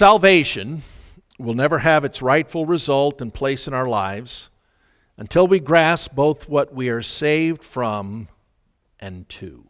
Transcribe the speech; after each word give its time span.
Salvation 0.00 0.80
will 1.38 1.52
never 1.52 1.80
have 1.80 2.06
its 2.06 2.22
rightful 2.22 2.64
result 2.64 3.20
and 3.20 3.34
place 3.34 3.68
in 3.68 3.74
our 3.74 3.86
lives 3.86 4.48
until 5.18 5.46
we 5.46 5.60
grasp 5.60 6.14
both 6.14 6.48
what 6.48 6.72
we 6.72 6.88
are 6.88 7.02
saved 7.02 7.62
from 7.62 8.26
and 8.98 9.28
to. 9.28 9.66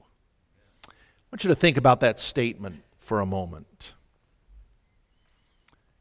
I 0.87 0.93
want 1.33 1.43
you 1.43 1.49
to 1.49 1.57
think 1.57 1.77
about 1.77 1.99
that 1.99 2.21
statement 2.21 2.85
for 3.01 3.19
a 3.19 3.27
moment. 3.27 3.95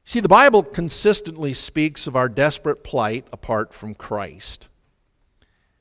See, 0.03 0.19
the 0.19 0.29
Bible 0.29 0.61
consistently 0.61 1.53
speaks 1.53 2.05
of 2.05 2.15
our 2.15 2.29
desperate 2.29 2.83
plight 2.83 3.25
apart 3.33 3.73
from 3.73 3.95
Christ. 3.95 4.69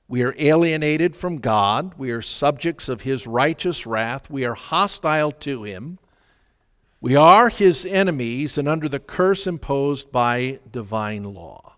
We 0.08 0.22
are 0.22 0.34
alienated 0.38 1.14
from 1.14 1.40
God. 1.40 1.92
We 1.98 2.10
are 2.12 2.22
subjects 2.22 2.88
of 2.88 3.02
His 3.02 3.26
righteous 3.26 3.84
wrath. 3.84 4.30
We 4.30 4.46
are 4.46 4.54
hostile 4.54 5.32
to 5.32 5.64
Him. 5.64 5.98
We 7.00 7.14
are 7.14 7.48
His 7.48 7.86
enemies 7.86 8.58
and 8.58 8.68
under 8.68 8.88
the 8.88 8.98
curse 8.98 9.46
imposed 9.46 10.10
by 10.10 10.60
divine 10.70 11.24
law. 11.34 11.76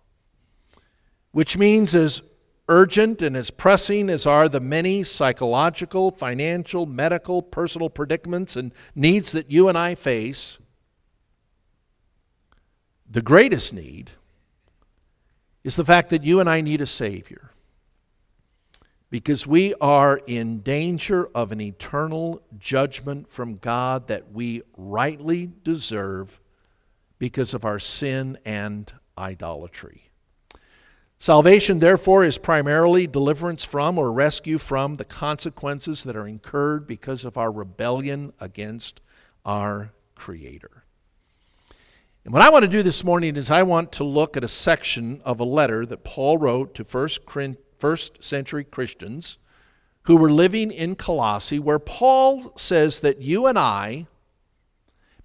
Which 1.31 1.57
means, 1.57 1.93
as 1.93 2.21
urgent 2.67 3.21
and 3.21 3.37
as 3.37 3.51
pressing 3.51 4.09
as 4.09 4.25
are 4.25 4.49
the 4.49 4.59
many 4.59 5.03
psychological, 5.03 6.11
financial, 6.11 6.85
medical, 6.85 7.41
personal 7.41 7.89
predicaments 7.89 8.55
and 8.55 8.73
needs 8.95 9.31
that 9.33 9.51
you 9.51 9.67
and 9.67 9.77
I 9.77 9.95
face, 9.95 10.57
the 13.09 13.21
greatest 13.21 13.73
need 13.73 14.11
is 15.63 15.75
the 15.75 15.85
fact 15.85 16.09
that 16.09 16.23
you 16.23 16.39
and 16.39 16.49
I 16.49 16.61
need 16.61 16.81
a 16.81 16.85
Savior. 16.85 17.50
Because 19.11 19.45
we 19.45 19.75
are 19.75 20.21
in 20.25 20.61
danger 20.61 21.29
of 21.35 21.51
an 21.51 21.61
eternal 21.61 22.41
judgment 22.57 23.29
from 23.29 23.57
God 23.57 24.07
that 24.07 24.31
we 24.31 24.63
rightly 24.75 25.51
deserve 25.63 26.39
because 27.19 27.53
of 27.53 27.63
our 27.63 27.77
sin 27.77 28.39
and 28.45 28.91
idolatry. 29.17 30.09
Salvation, 31.19 31.77
therefore, 31.77 32.23
is 32.23 32.39
primarily 32.39 33.05
deliverance 33.05 33.63
from 33.63 33.99
or 33.99 34.11
rescue 34.11 34.57
from 34.57 34.95
the 34.95 35.05
consequences 35.05 36.03
that 36.03 36.15
are 36.15 36.25
incurred 36.25 36.87
because 36.87 37.23
of 37.23 37.37
our 37.37 37.51
rebellion 37.51 38.33
against 38.39 39.01
our 39.45 39.91
Creator. 40.15 40.83
And 42.23 42.33
what 42.33 42.41
I 42.41 42.49
want 42.49 42.63
to 42.63 42.69
do 42.69 42.81
this 42.81 43.03
morning 43.03 43.35
is 43.35 43.51
I 43.51 43.63
want 43.63 43.91
to 43.93 44.03
look 44.03 44.37
at 44.37 44.43
a 44.43 44.47
section 44.47 45.21
of 45.25 45.39
a 45.39 45.43
letter 45.43 45.85
that 45.85 46.03
Paul 46.03 46.37
wrote 46.37 46.73
to 46.75 46.83
first, 46.83 47.25
first 47.81 48.23
century 48.23 48.63
Christians 48.63 49.39
who 50.03 50.15
were 50.15 50.31
living 50.31 50.71
in 50.71 50.95
Colossae, 50.95 51.57
where 51.57 51.79
Paul 51.79 52.53
says 52.55 52.99
that 52.99 53.21
you 53.21 53.47
and 53.47 53.57
I, 53.57 54.05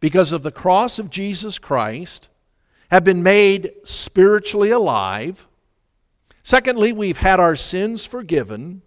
because 0.00 0.32
of 0.32 0.42
the 0.42 0.50
cross 0.50 0.98
of 0.98 1.10
Jesus 1.10 1.58
Christ, 1.58 2.30
have 2.90 3.04
been 3.04 3.22
made 3.22 3.72
spiritually 3.84 4.70
alive. 4.70 5.46
Secondly, 6.42 6.92
we've 6.92 7.18
had 7.18 7.38
our 7.40 7.56
sins 7.56 8.06
forgiven. 8.06 8.80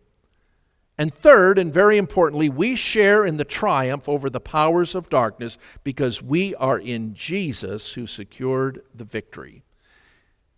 And 0.98 1.14
third, 1.14 1.60
and 1.60 1.72
very 1.72 1.98
importantly, 1.98 2.50
we 2.50 2.76
share 2.76 3.24
in 3.24 3.38
the 3.38 3.46
triumph 3.46 4.10
over 4.10 4.30
the 4.30 4.42
powers 4.42 4.96
of 4.96 5.10
darkness 5.10 5.58
because 5.84 6.24
we 6.24 6.56
are 6.56 6.80
in 6.80 7.14
Jesus 7.14 7.94
who 7.94 8.08
secured 8.08 8.82
the 8.96 9.06
victory. 9.06 9.64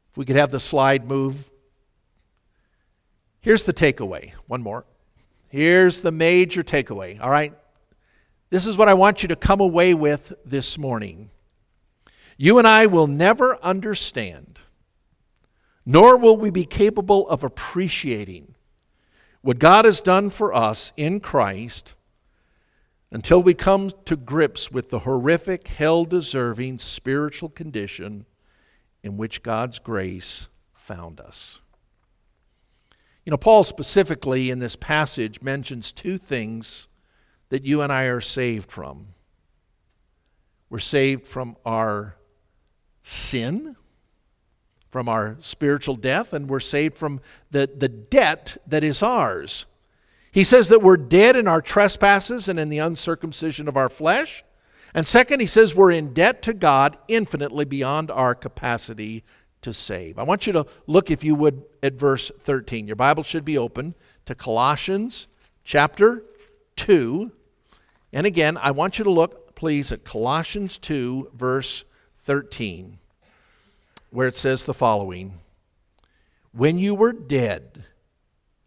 If 0.09 0.17
we 0.17 0.25
could 0.25 0.37
have 0.37 0.51
the 0.51 0.59
slide 0.59 1.05
move. 1.07 1.50
Here's 3.41 3.63
the 3.63 3.73
takeaway. 3.73 4.33
One 4.47 4.61
more. 4.61 4.85
Here's 5.49 6.01
the 6.01 6.11
major 6.11 6.63
takeaway. 6.63 7.19
All 7.19 7.29
right? 7.29 7.53
This 8.51 8.67
is 8.67 8.77
what 8.77 8.87
I 8.87 8.93
want 8.93 9.23
you 9.23 9.29
to 9.29 9.35
come 9.35 9.59
away 9.59 9.93
with 9.93 10.33
this 10.45 10.77
morning. 10.77 11.31
You 12.37 12.57
and 12.57 12.67
I 12.67 12.85
will 12.85 13.07
never 13.07 13.57
understand, 13.63 14.61
nor 15.85 16.17
will 16.17 16.37
we 16.37 16.51
be 16.51 16.65
capable 16.65 17.27
of 17.29 17.43
appreciating 17.43 18.55
what 19.41 19.59
God 19.59 19.85
has 19.85 20.01
done 20.01 20.29
for 20.29 20.53
us 20.53 20.93
in 20.95 21.19
Christ 21.19 21.95
until 23.11 23.41
we 23.41 23.53
come 23.53 23.91
to 24.05 24.15
grips 24.15 24.71
with 24.71 24.89
the 24.89 24.99
horrific, 24.99 25.67
hell 25.67 26.05
deserving 26.05 26.79
spiritual 26.79 27.49
condition 27.49 28.25
in 29.03 29.17
which 29.17 29.43
God's 29.43 29.79
grace 29.79 30.47
found 30.73 31.19
us. 31.19 31.61
You 33.25 33.31
know, 33.31 33.37
Paul 33.37 33.63
specifically 33.63 34.49
in 34.49 34.59
this 34.59 34.75
passage 34.75 35.41
mentions 35.41 35.91
two 35.91 36.17
things 36.17 36.87
that 37.49 37.65
you 37.65 37.81
and 37.81 37.91
I 37.91 38.03
are 38.03 38.21
saved 38.21 38.71
from. 38.71 39.07
We're 40.69 40.79
saved 40.79 41.27
from 41.27 41.57
our 41.65 42.15
sin 43.03 43.75
from 44.91 45.07
our 45.07 45.37
spiritual 45.39 45.95
death 45.95 46.33
and 46.33 46.49
we're 46.49 46.59
saved 46.59 46.97
from 46.97 47.21
the, 47.49 47.69
the 47.75 47.87
debt 47.87 48.57
that 48.67 48.83
is 48.83 49.01
ours. 49.01 49.65
He 50.31 50.43
says 50.43 50.67
that 50.67 50.81
we're 50.81 50.97
dead 50.97 51.35
in 51.35 51.47
our 51.47 51.61
trespasses 51.61 52.47
and 52.47 52.59
in 52.59 52.69
the 52.69 52.79
uncircumcision 52.79 53.67
of 53.67 53.77
our 53.77 53.89
flesh. 53.89 54.43
And 54.93 55.07
second, 55.07 55.39
he 55.39 55.45
says 55.45 55.73
we're 55.73 55.91
in 55.91 56.13
debt 56.13 56.41
to 56.43 56.53
God 56.53 56.97
infinitely 57.07 57.63
beyond 57.63 58.11
our 58.11 58.35
capacity 58.35 59.23
to 59.61 59.73
save. 59.73 60.17
I 60.17 60.23
want 60.23 60.47
you 60.47 60.53
to 60.53 60.65
look, 60.87 61.11
if 61.11 61.23
you 61.23 61.35
would, 61.35 61.63
at 61.83 61.93
verse 61.93 62.31
13. 62.41 62.87
Your 62.87 62.95
Bible 62.95 63.23
should 63.23 63.45
be 63.45 63.57
open 63.57 63.95
to 64.25 64.35
Colossians 64.35 65.27
chapter 65.63 66.23
2. 66.77 67.31
And 68.13 68.25
again, 68.25 68.57
I 68.57 68.71
want 68.71 68.97
you 68.97 69.03
to 69.03 69.11
look, 69.11 69.55
please, 69.55 69.91
at 69.91 70.03
Colossians 70.03 70.77
2, 70.77 71.31
verse 71.35 71.83
13 72.17 72.99
where 74.11 74.27
it 74.27 74.35
says 74.35 74.65
the 74.65 74.73
following 74.73 75.39
When 76.51 76.77
you 76.77 76.93
were 76.93 77.13
dead 77.13 77.85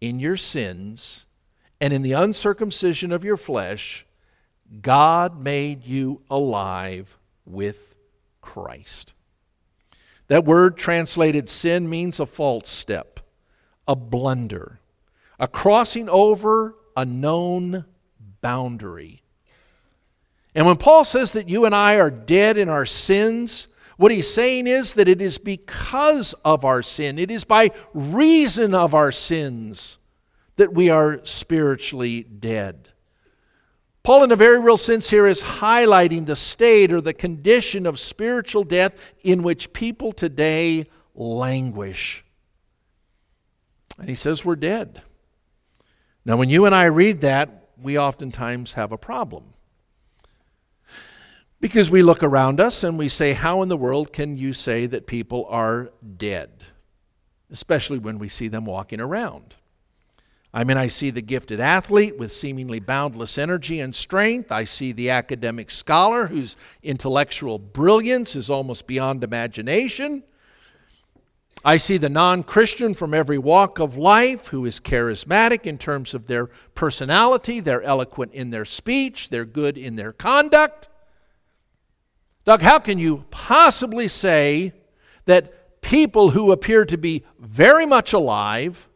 in 0.00 0.19
your 0.19 0.37
sins 0.37 1.27
and 1.81 1.93
in 1.93 2.03
the 2.03 2.12
uncircumcision 2.12 3.12
of 3.12 3.22
your 3.22 3.37
flesh, 3.37 4.06
God 4.81 5.41
made 5.41 5.84
you 5.84 6.22
alive 6.28 7.16
with 7.44 7.94
Christ. 8.41 9.14
That 10.29 10.45
word 10.45 10.77
translated 10.77 11.49
sin 11.49 11.89
means 11.89 12.19
a 12.19 12.27
false 12.27 12.69
step, 12.69 13.21
a 13.87 13.95
blunder, 13.95 14.81
a 15.39 15.47
crossing 15.47 16.09
over 16.09 16.77
a 16.97 17.05
known 17.05 17.85
boundary. 18.41 19.23
And 20.55 20.67
when 20.67 20.77
Paul 20.77 21.05
says 21.05 21.33
that 21.33 21.49
you 21.49 21.65
and 21.67 21.75
I 21.75 21.99
are 21.99 22.11
dead 22.11 22.57
in 22.57 22.69
our 22.69 22.87
sins, 22.87 23.69
what 23.97 24.13
he's 24.13 24.33
saying 24.33 24.67
is 24.67 24.95
that 24.95 25.09
it 25.09 25.21
is 25.21 25.39
because 25.39 26.33
of 26.45 26.65
our 26.65 26.83
sin, 26.83 27.19
it 27.19 27.31
is 27.31 27.45
by 27.45 27.71
reason 27.93 28.75
of 28.75 28.95
our 28.95 29.13
sins 29.13 29.99
that 30.57 30.73
we 30.73 30.89
are 30.89 31.21
spiritually 31.25 32.23
dead. 32.23 32.91
Paul, 34.04 34.25
in 34.25 34.32
a 34.32 34.37
very 34.37 34.60
real 34.60 34.76
sense, 34.76 35.09
here 35.09 35.26
is 35.26 35.42
highlighting 35.42 36.26
the 36.26 36.37
state 36.37 36.92
or 36.92 37.00
the 37.00 37.15
condition 37.15 37.87
of 37.87 37.98
spiritual 37.98 38.62
death 38.62 39.12
in 39.22 39.42
which 39.42 39.72
people 39.72 40.12
today 40.12 40.87
languish. 41.15 42.22
And 43.98 44.10
he 44.10 44.15
says 44.15 44.44
we're 44.44 44.56
dead. 44.56 45.00
Now, 46.26 46.37
when 46.37 46.50
you 46.50 46.66
and 46.66 46.75
I 46.75 46.84
read 46.84 47.22
that, 47.22 47.70
we 47.81 47.98
oftentimes 47.98 48.75
have 48.75 48.92
a 48.92 48.98
problem. 48.98 49.54
Because 51.59 51.91
we 51.91 52.03
look 52.03 52.22
around 52.22 52.60
us 52.60 52.84
and 52.84 52.98
we 52.98 53.09
say, 53.09 53.32
How 53.32 53.62
in 53.62 53.71
the 53.71 53.76
world 53.76 54.12
can 54.12 54.36
you 54.36 54.53
say 54.53 54.84
that 54.84 55.06
people 55.06 55.47
are 55.48 55.91
dead? 56.19 56.65
Especially 57.50 57.97
when 57.97 58.19
we 58.19 58.28
see 58.28 58.48
them 58.48 58.66
walking 58.66 59.00
around. 59.00 59.54
I 60.56 60.62
mean, 60.62 60.76
I 60.76 60.87
see 60.87 61.10
the 61.10 61.20
gifted 61.20 61.59
athlete 61.59 62.16
with 62.16 62.31
seemingly 62.31 62.78
boundless 62.78 63.38
energy 63.38 63.81
and 63.81 63.92
strength. 63.92 64.53
I 64.53 64.62
see 64.62 64.92
the 64.92 65.10
academic 65.10 65.69
scholar 65.69 66.28
whose 66.28 66.56
intellectual 66.81 67.59
brilliance 67.59 68.37
is 68.37 68.48
almost 68.48 68.86
beyond 68.86 69.24
imagination. 69.24 70.22
I 71.65 71.77
see 71.77 71.97
the 71.97 72.09
non 72.09 72.45
Christian 72.45 72.95
from 72.95 73.15
every 73.15 73.36
walk 73.36 73.80
of 73.80 73.97
life 73.97 74.48
who 74.48 74.65
is 74.65 74.78
charismatic 74.78 75.65
in 75.65 75.77
terms 75.77 76.15
of 76.15 76.28
their 76.28 76.47
personality, 76.77 77.59
they're 77.59 77.83
eloquent 77.83 78.33
in 78.33 78.50
their 78.50 78.65
speech, 78.65 79.30
they're 79.30 79.45
good 79.45 79.77
in 79.77 79.97
their 79.97 80.12
conduct. 80.12 80.89
Doug, 82.45 82.62
how 82.62 82.78
can 82.78 83.00
you 83.00 83.24
possibly 83.30 84.07
say 84.07 84.72
that 85.24 85.80
people 85.80 86.30
who 86.30 86.53
appear 86.53 86.84
to 86.84 86.97
be 86.97 87.24
very 87.41 87.86
much 87.86 88.12
alive 88.12 88.86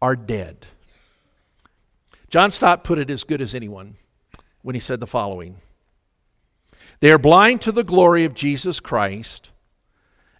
are 0.00 0.16
dead? 0.16 0.66
John 2.28 2.50
Stott 2.50 2.84
put 2.84 2.98
it 2.98 3.10
as 3.10 3.24
good 3.24 3.40
as 3.40 3.54
anyone 3.54 3.96
when 4.62 4.74
he 4.74 4.80
said 4.80 5.00
the 5.00 5.06
following 5.06 5.56
They 7.00 7.10
are 7.10 7.18
blind 7.18 7.60
to 7.62 7.72
the 7.72 7.84
glory 7.84 8.24
of 8.24 8.34
Jesus 8.34 8.80
Christ 8.80 9.50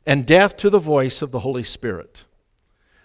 and 0.04 0.26
deaf 0.26 0.56
to 0.58 0.70
the 0.70 0.78
voice 0.78 1.22
of 1.22 1.32
the 1.32 1.40
Holy 1.40 1.64
Spirit. 1.64 2.24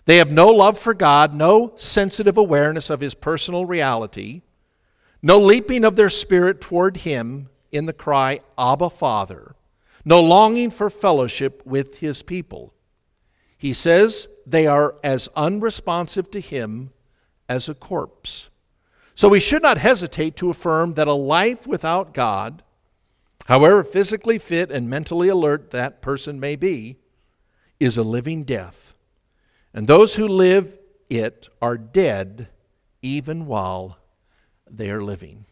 They 0.06 0.18
have 0.18 0.31
no 0.31 0.48
love 0.48 0.80
for 0.80 0.94
God, 0.94 1.33
no 1.33 1.74
sensitive 1.75 2.38
awareness 2.38 2.89
of 2.89 3.01
His 3.01 3.13
personal 3.13 3.65
reality, 3.65 4.42
no 5.21 5.39
leaping 5.39 5.83
of 5.83 5.95
their 5.95 6.09
spirit 6.09 6.59
toward 6.59 6.98
Him 6.98 7.50
in 7.71 7.86
the 7.86 7.94
cry, 7.94 8.42
Abba, 8.57 8.89
Father, 8.89 9.56
no 10.03 10.21
longing 10.21 10.69
for 10.69 10.89
fellowship 10.89 11.62
with 11.65 12.00
his 12.00 12.21
people. 12.21 12.74
He 13.62 13.74
says 13.74 14.28
they 14.44 14.66
are 14.66 14.96
as 15.04 15.30
unresponsive 15.36 16.31
to 16.31 16.40
him 16.40 16.90
as 17.48 17.69
a 17.69 17.75
corpse. 17.75 18.50
So 19.13 19.30
we 19.30 19.40
should 19.40 19.62
not 19.62 19.78
hesitate 19.78 20.36
to 20.38 20.50
affirm 20.50 20.96
that 20.96 21.08
a 21.08 21.13
life 21.13 21.68
without 21.68 22.12
God, 22.12 22.63
however 23.46 23.84
physically 23.84 24.40
fit 24.40 24.72
and 24.72 24.90
mentally 24.90 25.30
alert 25.30 25.69
that 25.69 26.02
person 26.02 26.40
may 26.40 26.56
be, 26.56 26.98
is 27.80 27.98
a 27.98 28.02
living 28.02 28.46
death. 28.46 28.96
And 29.75 29.88
those 29.88 30.16
who 30.16 30.28
live 30.28 30.80
it 31.08 31.48
are 31.62 31.78
dead 31.78 32.48
even 33.04 33.46
while 33.46 34.00
they 34.68 34.90
are 34.90 35.04
living. 35.04 35.46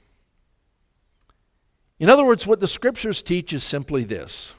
In 2.00 2.10
other 2.10 2.26
words, 2.26 2.48
what 2.48 2.60
the 2.60 2.68
scriptures 2.68 3.22
teach 3.22 3.54
is 3.54 3.64
simply 3.64 4.04
this 4.04 4.56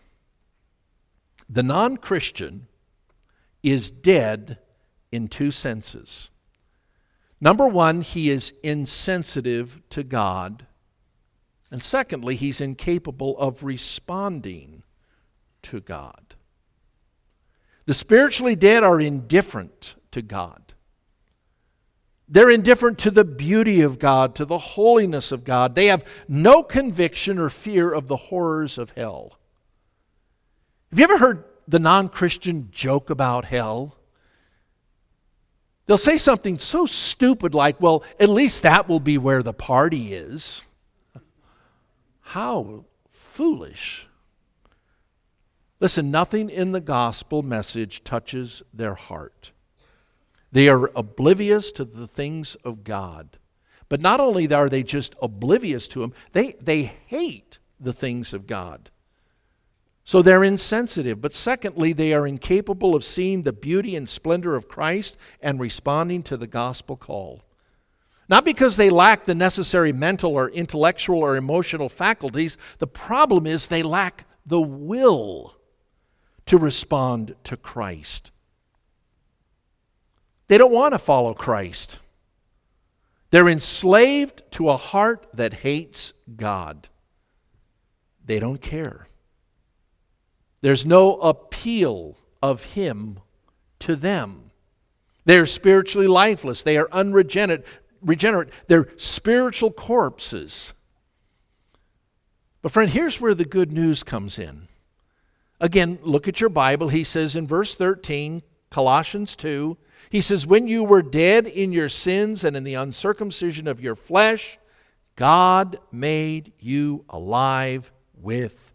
the 1.49 1.65
non 1.65 1.97
Christian 1.97 2.69
is 3.63 3.91
dead 3.91 4.59
in 5.13 5.29
two 5.29 5.51
senses. 5.51 6.31
Number 7.41 7.67
one, 7.67 8.03
he 8.03 8.31
is 8.31 8.53
insensitive 8.63 9.81
to 9.91 10.03
God. 10.03 10.67
And 11.71 11.83
secondly, 11.83 12.37
he's 12.37 12.61
incapable 12.61 13.39
of 13.39 13.63
responding 13.63 14.83
to 15.63 15.81
God. 15.81 16.35
The 17.87 17.95
spiritually 17.95 18.57
dead 18.57 18.85
are 18.85 19.01
indifferent 19.01 19.95
to 20.11 20.23
God. 20.23 20.75
They're 22.29 22.51
indifferent 22.51 22.99
to 23.01 23.11
the 23.11 23.25
beauty 23.25 23.81
of 23.81 23.99
God, 23.99 24.37
to 24.37 24.45
the 24.45 24.59
holiness 24.59 25.33
of 25.33 25.43
God. 25.43 25.75
They 25.75 25.87
have 25.87 26.05
no 26.29 26.63
conviction 26.63 27.39
or 27.39 27.49
fear 27.49 27.93
of 27.93 28.07
the 28.07 28.17
horrors 28.17 28.79
of 28.79 28.91
hell. 28.91 29.39
Have 30.91 30.99
you 30.99 31.05
ever 31.05 31.19
heard 31.19 31.45
the 31.71 31.79
non 31.79 32.09
Christian 32.09 32.69
joke 32.71 33.11
about 33.11 33.47
hell? 33.47 33.97
They'll 35.87 35.99
say 35.99 36.19
something 36.19 36.59
so 36.59 36.87
stupid 36.87 37.55
like, 37.55 37.81
well, 37.81 38.05
at 38.21 38.29
least 38.29 38.63
that 38.63 38.89
will 38.89 39.01
be 39.01 39.19
where 39.19 39.43
the 39.43 39.53
party 39.53 40.13
is. 40.13 40.63
How 42.21 42.85
foolish. 43.11 44.07
Listen, 45.81 46.11
nothing 46.11 46.51
in 46.51 46.73
the 46.73 46.81
gospel 46.81 47.43
message 47.43 48.05
touches 48.05 48.63
their 48.73 48.95
heart. 48.95 49.51
They 50.53 50.69
are 50.69 50.91
oblivious 50.95 51.73
to 51.73 51.85
the 51.85 52.07
things 52.07 52.55
of 52.57 52.85
God. 52.85 53.39
But 53.89 54.01
not 54.01 54.21
only 54.21 54.53
are 54.53 54.69
they 54.69 54.83
just 54.83 55.17
oblivious 55.21 55.89
to 55.89 56.03
Him, 56.03 56.13
they, 56.33 56.53
they 56.61 56.83
hate 56.83 57.59
the 57.81 57.93
things 57.93 58.33
of 58.33 58.47
God. 58.47 58.91
So 60.11 60.23
they're 60.23 60.43
insensitive. 60.43 61.21
But 61.21 61.33
secondly, 61.33 61.93
they 61.93 62.13
are 62.13 62.27
incapable 62.27 62.97
of 62.97 63.05
seeing 63.05 63.45
the 63.45 63.53
beauty 63.53 63.95
and 63.95 64.09
splendor 64.09 64.57
of 64.57 64.67
Christ 64.67 65.17
and 65.41 65.61
responding 65.61 66.25
to 66.25 66.37
the 66.37 66.49
gospel 66.49 66.97
call. 66.97 67.45
Not 68.29 68.45
because 68.45 68.77
they 68.77 68.91
lack 68.91 69.25
the 69.25 69.37
necessary 69.37 69.93
mental 69.93 70.33
or 70.33 70.51
intellectual 70.51 71.21
or 71.21 71.37
emotional 71.37 71.89
faculties, 71.89 72.59
the 72.79 72.89
problem 72.89 73.47
is 73.47 73.69
they 73.69 73.85
lack 73.85 74.25
the 74.45 74.61
will 74.61 75.55
to 76.47 76.59
respond 76.59 77.37
to 77.45 77.57
Christ. 77.57 78.33
They 80.49 80.59
don't 80.59 80.73
want 80.73 80.93
to 80.93 80.99
follow 80.99 81.35
Christ. 81.35 82.01
They're 83.31 83.49
enslaved 83.49 84.43
to 84.55 84.71
a 84.71 84.77
heart 84.77 85.29
that 85.35 85.53
hates 85.53 86.15
God. 86.35 86.89
They 88.25 88.41
don't 88.41 88.61
care. 88.61 89.07
There's 90.61 90.85
no 90.85 91.17
appeal 91.17 92.17
of 92.43 92.65
Him 92.65 93.21
to 93.81 93.97
them. 93.97 94.51
They're 95.25 95.47
spiritually 95.47 96.07
lifeless. 96.07 96.63
They 96.63 96.77
are 96.77 96.89
unregenerate. 96.93 97.67
Regenerate. 98.03 98.49
They're 98.67 98.89
spiritual 98.97 99.71
corpses. 99.71 100.73
But, 102.63 102.73
friend, 102.73 102.91
here's 102.91 103.21
where 103.21 103.35
the 103.35 103.45
good 103.45 103.73
news 103.73 104.03
comes 104.03 104.39
in. 104.39 104.69
Again, 105.61 105.99
look 106.03 106.29
at 106.29 106.41
your 106.41 106.51
Bible. 106.51 106.89
He 106.89 107.05
says 107.05 107.37
in 107.37 107.47
verse 107.47 107.75
13, 107.75 108.43
Colossians 108.71 109.37
2, 109.37 109.77
he 110.11 110.21
says, 110.21 110.47
When 110.47 110.67
you 110.67 110.85
were 110.85 111.03
dead 111.03 111.47
in 111.47 111.73
your 111.73 111.89
sins 111.89 112.45
and 112.45 112.57
in 112.57 112.65
the 112.65 112.75
uncircumcision 112.75 113.67
of 113.67 113.81
your 113.81 113.95
flesh, 113.95 114.59
God 115.17 115.79
made 115.93 116.53
you 116.59 117.05
alive 117.09 117.93
with 118.15 118.73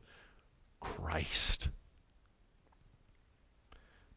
Christ. 0.79 1.69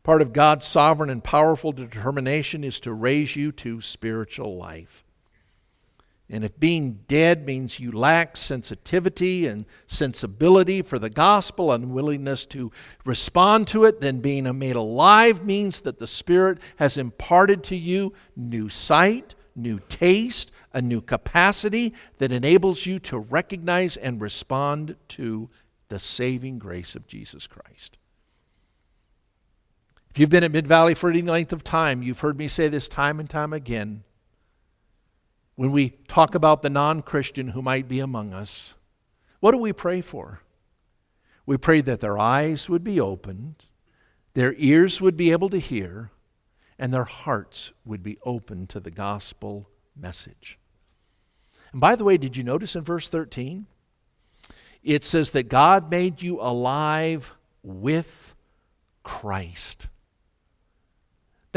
Part 0.08 0.22
of 0.22 0.32
God's 0.32 0.64
sovereign 0.64 1.10
and 1.10 1.22
powerful 1.22 1.70
determination 1.70 2.64
is 2.64 2.80
to 2.80 2.94
raise 2.94 3.36
you 3.36 3.52
to 3.52 3.82
spiritual 3.82 4.56
life. 4.56 5.04
And 6.30 6.46
if 6.46 6.58
being 6.58 7.00
dead 7.06 7.44
means 7.44 7.78
you 7.78 7.92
lack 7.92 8.34
sensitivity 8.34 9.46
and 9.46 9.66
sensibility 9.86 10.80
for 10.80 10.98
the 10.98 11.10
gospel, 11.10 11.72
and 11.72 11.90
willingness 11.90 12.46
to 12.46 12.72
respond 13.04 13.68
to 13.68 13.84
it, 13.84 14.00
then 14.00 14.20
being 14.20 14.58
made 14.58 14.76
alive 14.76 15.44
means 15.44 15.80
that 15.80 15.98
the 15.98 16.06
Spirit 16.06 16.56
has 16.76 16.96
imparted 16.96 17.62
to 17.64 17.76
you 17.76 18.14
new 18.34 18.70
sight, 18.70 19.34
new 19.54 19.78
taste, 19.90 20.52
a 20.72 20.80
new 20.80 21.02
capacity 21.02 21.92
that 22.16 22.32
enables 22.32 22.86
you 22.86 22.98
to 23.00 23.18
recognize 23.18 23.98
and 23.98 24.22
respond 24.22 24.96
to 25.08 25.50
the 25.90 25.98
saving 25.98 26.58
grace 26.58 26.94
of 26.94 27.06
Jesus 27.06 27.46
Christ. 27.46 27.97
If 30.18 30.20
you've 30.22 30.30
been 30.30 30.42
at 30.42 30.50
Midvalley 30.50 30.96
for 30.96 31.10
any 31.10 31.22
length 31.22 31.52
of 31.52 31.62
time, 31.62 32.02
you've 32.02 32.18
heard 32.18 32.36
me 32.36 32.48
say 32.48 32.66
this 32.66 32.88
time 32.88 33.20
and 33.20 33.30
time 33.30 33.52
again. 33.52 34.02
When 35.54 35.70
we 35.70 35.90
talk 36.08 36.34
about 36.34 36.62
the 36.62 36.68
non 36.68 37.02
Christian 37.02 37.50
who 37.50 37.62
might 37.62 37.86
be 37.86 38.00
among 38.00 38.32
us, 38.32 38.74
what 39.38 39.52
do 39.52 39.58
we 39.58 39.72
pray 39.72 40.00
for? 40.00 40.40
We 41.46 41.56
pray 41.56 41.82
that 41.82 42.00
their 42.00 42.18
eyes 42.18 42.68
would 42.68 42.82
be 42.82 42.98
opened, 42.98 43.66
their 44.34 44.56
ears 44.58 45.00
would 45.00 45.16
be 45.16 45.30
able 45.30 45.50
to 45.50 45.58
hear, 45.60 46.10
and 46.80 46.92
their 46.92 47.04
hearts 47.04 47.72
would 47.84 48.02
be 48.02 48.18
open 48.24 48.66
to 48.66 48.80
the 48.80 48.90
gospel 48.90 49.70
message. 49.94 50.58
And 51.70 51.80
by 51.80 51.94
the 51.94 52.02
way, 52.02 52.16
did 52.16 52.36
you 52.36 52.42
notice 52.42 52.74
in 52.74 52.82
verse 52.82 53.08
13? 53.08 53.66
It 54.82 55.04
says 55.04 55.30
that 55.30 55.48
God 55.48 55.92
made 55.92 56.22
you 56.22 56.40
alive 56.40 57.34
with 57.62 58.34
Christ. 59.04 59.86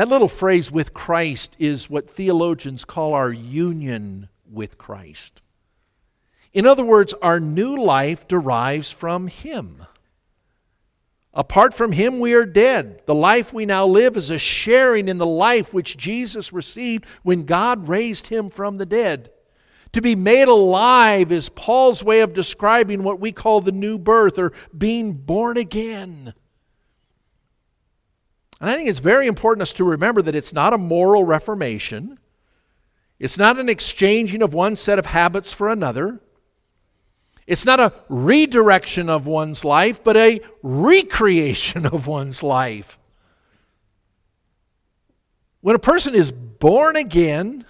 That 0.02 0.10
little 0.10 0.28
phrase, 0.28 0.72
with 0.72 0.96
Christ, 0.96 1.56
is 1.60 1.88
what 1.88 2.10
theologians 2.10 2.86
call 2.86 3.14
our 3.14 3.32
union 3.32 4.30
with 4.50 4.80
Christ. 4.80 5.44
In 6.54 6.66
other 6.66 6.84
words, 6.84 7.14
our 7.22 7.40
new 7.40 7.78
life 7.78 8.28
derives 8.28 8.90
from 8.90 9.28
Him. 9.28 9.86
Apart 11.36 11.76
from 11.76 11.92
Him, 11.92 12.20
we 12.20 12.34
are 12.34 12.48
dead. 12.48 13.04
The 13.06 13.14
life 13.14 13.54
we 13.54 13.68
now 13.68 13.86
live 13.86 14.18
is 14.18 14.32
a 14.32 14.40
sharing 14.40 15.08
in 15.08 15.20
the 15.20 15.28
life 15.28 15.72
which 15.72 15.98
Jesus 15.98 16.52
received 16.52 17.06
when 17.22 17.46
God 17.46 17.88
raised 17.88 18.26
Him 18.26 18.50
from 18.50 18.78
the 18.78 18.88
dead. 18.88 19.30
To 19.92 20.02
be 20.02 20.16
made 20.16 20.48
alive 20.48 21.32
is 21.32 21.50
Paul's 21.50 22.04
way 22.04 22.22
of 22.22 22.34
describing 22.34 23.04
what 23.04 23.20
we 23.20 23.32
call 23.32 23.62
the 23.62 23.72
new 23.72 24.00
birth 24.00 24.40
or 24.40 24.52
being 24.76 25.14
born 25.14 25.58
again. 25.58 26.34
And 28.62 28.70
I 28.70 28.76
think 28.76 28.88
it's 28.88 29.00
very 29.00 29.26
important 29.26 29.64
us 29.64 29.74
to 29.74 29.84
remember 29.84 30.22
that 30.22 30.36
it's 30.36 30.54
not 30.54 30.72
a 30.72 30.78
moral 30.78 31.26
reformation. 31.26 32.16
It's 33.18 33.40
not 33.40 33.60
an 33.60 33.68
exchanging 33.68 34.44
of 34.44 34.54
one 34.54 34.76
set 34.76 35.00
of 35.00 35.08
habits 35.08 35.52
for 35.52 35.68
another. 35.68 36.20
It's 37.48 37.66
not 37.66 37.80
a 37.80 37.92
redirection 38.08 39.10
of 39.10 39.26
one's 39.26 39.66
life, 39.66 40.04
but 40.04 40.16
a 40.16 40.42
recreation 40.62 41.86
of 41.92 42.06
one's 42.06 42.44
life. 42.44 43.00
When 45.62 45.76
a 45.76 45.80
person 45.80 46.14
is 46.14 46.32
born 46.32 46.96
again, 46.96 47.66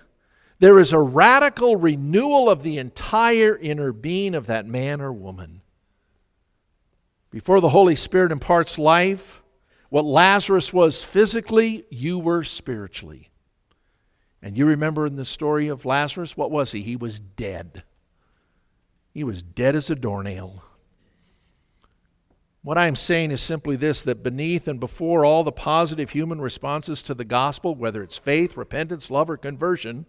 there 0.60 0.78
is 0.78 0.92
a 0.92 1.00
radical 1.00 1.78
renewal 1.78 2.50
of 2.50 2.64
the 2.64 2.78
entire 2.78 3.58
inner 3.58 3.94
being 3.94 4.36
of 4.36 4.48
that 4.48 4.68
man 4.68 5.00
or 5.00 5.14
woman. 5.14 5.62
Before 7.30 7.62
the 7.62 7.70
Holy 7.70 7.96
Spirit 7.96 8.34
imparts 8.34 8.78
life, 8.78 9.41
what 9.92 10.06
Lazarus 10.06 10.72
was 10.72 11.04
physically, 11.04 11.86
you 11.90 12.18
were 12.18 12.46
spiritually. 12.46 13.30
And 14.42 14.58
you 14.58 14.66
remember 14.66 15.06
in 15.06 15.18
the 15.18 15.26
story 15.26 15.68
of 15.68 15.84
Lazarus, 15.84 16.38
what 16.38 16.50
was 16.50 16.72
he? 16.72 16.82
He 16.82 16.96
was 16.96 17.20
dead. 17.20 17.84
He 19.14 19.26
was 19.26 19.44
dead 19.44 19.76
as 19.76 19.90
a 19.90 19.96
doornail. 19.96 20.64
What 22.64 22.78
I 22.78 22.88
am 22.88 22.96
saying 22.96 23.32
is 23.32 23.42
simply 23.42 23.76
this 23.76 24.02
that 24.04 24.24
beneath 24.24 24.66
and 24.70 24.80
before 24.80 25.26
all 25.26 25.44
the 25.44 25.52
positive 25.52 26.12
human 26.12 26.40
responses 26.40 27.04
to 27.04 27.14
the 27.14 27.26
gospel, 27.26 27.76
whether 27.76 28.02
it's 28.02 28.18
faith, 28.18 28.56
repentance, 28.56 29.12
love, 29.12 29.30
or 29.30 29.36
conversion, 29.36 30.06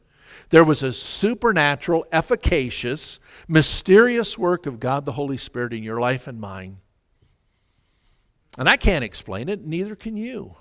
There 0.51 0.65
was 0.65 0.83
a 0.83 0.93
supernatural, 0.93 2.07
efficacious, 2.13 3.21
mysterious 3.49 4.39
work 4.39 4.67
of 4.67 4.81
God 4.81 5.05
the 5.05 5.13
Holy 5.13 5.37
Spirit 5.37 5.73
in 5.73 5.83
your 5.83 6.01
life 6.01 6.27
and 6.27 6.41
mine. 6.41 6.79
And 8.59 8.69
I 8.69 8.77
can't 8.77 9.05
explain 9.05 9.49
it, 9.49 9.65
neither 9.65 9.97
can 9.97 10.17
you. 10.17 10.57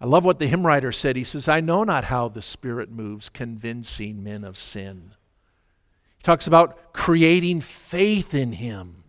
I 0.00 0.06
love 0.06 0.24
what 0.24 0.38
the 0.38 0.46
hymn 0.46 0.66
writer 0.66 0.92
said. 0.92 1.16
He 1.16 1.24
says, 1.24 1.46
I 1.46 1.60
know 1.60 1.84
not 1.84 2.04
how 2.04 2.28
the 2.28 2.40
Spirit 2.40 2.90
moves, 2.90 3.28
convincing 3.28 4.24
men 4.24 4.44
of 4.44 4.56
sin. 4.56 5.12
He 6.16 6.22
talks 6.22 6.46
about 6.46 6.94
creating 6.94 7.60
faith 7.60 8.34
in 8.34 8.52
Him. 8.52 9.04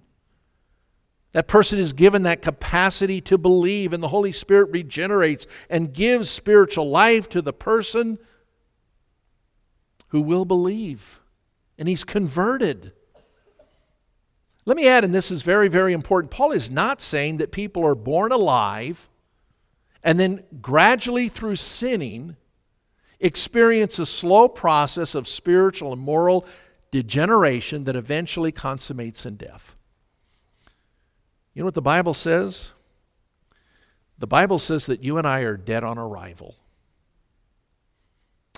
That 1.31 1.47
person 1.47 1.79
is 1.79 1.93
given 1.93 2.23
that 2.23 2.41
capacity 2.41 3.21
to 3.21 3.37
believe, 3.37 3.93
and 3.93 4.03
the 4.03 4.09
Holy 4.09 4.33
Spirit 4.33 4.69
regenerates 4.71 5.47
and 5.69 5.93
gives 5.93 6.29
spiritual 6.29 6.89
life 6.89 7.29
to 7.29 7.41
the 7.41 7.53
person 7.53 8.19
who 10.09 10.21
will 10.21 10.43
believe. 10.43 11.21
And 11.77 11.87
he's 11.87 12.03
converted. 12.03 12.91
Let 14.65 14.77
me 14.77 14.87
add, 14.87 15.03
and 15.03 15.13
this 15.13 15.31
is 15.31 15.41
very, 15.41 15.67
very 15.67 15.93
important 15.93 16.31
Paul 16.31 16.51
is 16.51 16.69
not 16.69 17.01
saying 17.01 17.37
that 17.37 17.51
people 17.51 17.85
are 17.85 17.95
born 17.95 18.31
alive 18.31 19.09
and 20.03 20.19
then 20.19 20.43
gradually 20.61 21.27
through 21.29 21.55
sinning 21.55 22.35
experience 23.19 23.99
a 23.99 24.05
slow 24.05 24.47
process 24.47 25.15
of 25.15 25.27
spiritual 25.27 25.93
and 25.93 26.01
moral 26.01 26.45
degeneration 26.89 27.85
that 27.85 27.95
eventually 27.95 28.51
consummates 28.51 29.25
in 29.25 29.35
death. 29.35 29.75
You 31.53 31.61
know 31.61 31.65
what 31.65 31.75
the 31.75 31.81
Bible 31.81 32.13
says? 32.13 32.71
The 34.17 34.27
Bible 34.27 34.59
says 34.59 34.85
that 34.85 35.03
you 35.03 35.17
and 35.17 35.27
I 35.27 35.41
are 35.41 35.57
dead 35.57 35.83
on 35.83 35.97
arrival. 35.97 36.55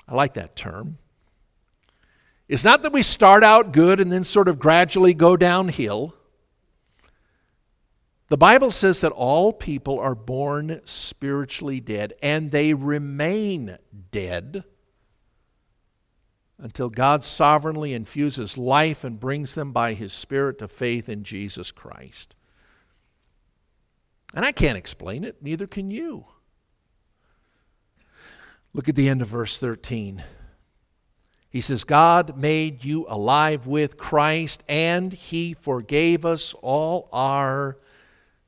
I 0.07 0.15
like 0.15 0.33
that 0.33 0.55
term. 0.55 0.97
It's 2.47 2.63
not 2.63 2.83
that 2.83 2.93
we 2.93 3.01
start 3.01 3.43
out 3.43 3.71
good 3.71 3.99
and 3.99 4.11
then 4.11 4.23
sort 4.23 4.47
of 4.47 4.59
gradually 4.59 5.13
go 5.13 5.37
downhill. 5.37 6.13
The 8.29 8.37
Bible 8.37 8.71
says 8.71 8.99
that 9.01 9.11
all 9.11 9.53
people 9.53 9.99
are 9.99 10.15
born 10.15 10.81
spiritually 10.85 11.79
dead 11.79 12.13
and 12.21 12.51
they 12.51 12.73
remain 12.73 13.77
dead 14.11 14.63
until 16.57 16.89
God 16.89 17.23
sovereignly 17.23 17.93
infuses 17.93 18.57
life 18.57 19.03
and 19.03 19.19
brings 19.19 19.53
them 19.53 19.71
by 19.71 19.93
His 19.93 20.13
Spirit 20.13 20.57
to 20.59 20.67
faith 20.67 21.09
in 21.09 21.23
Jesus 21.23 21.71
Christ. 21.71 22.35
And 24.33 24.45
I 24.45 24.51
can't 24.51 24.77
explain 24.77 25.23
it, 25.23 25.43
neither 25.43 25.67
can 25.67 25.91
you. 25.91 26.25
Look 28.73 28.89
at 28.89 28.95
the 28.95 29.09
end 29.09 29.21
of 29.21 29.27
verse 29.27 29.59
13. 29.59 30.23
He 31.53 31.61
says, 31.61 31.83
God 31.83 32.35
made 32.35 32.83
you 32.83 33.05
alive 33.07 33.67
with 33.67 33.95
Christ, 33.95 34.63
and 34.67 35.13
He 35.13 35.53
forgave 35.53 36.25
us 36.25 36.55
all 36.63 37.07
our 37.13 37.77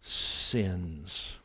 sins. 0.01 1.37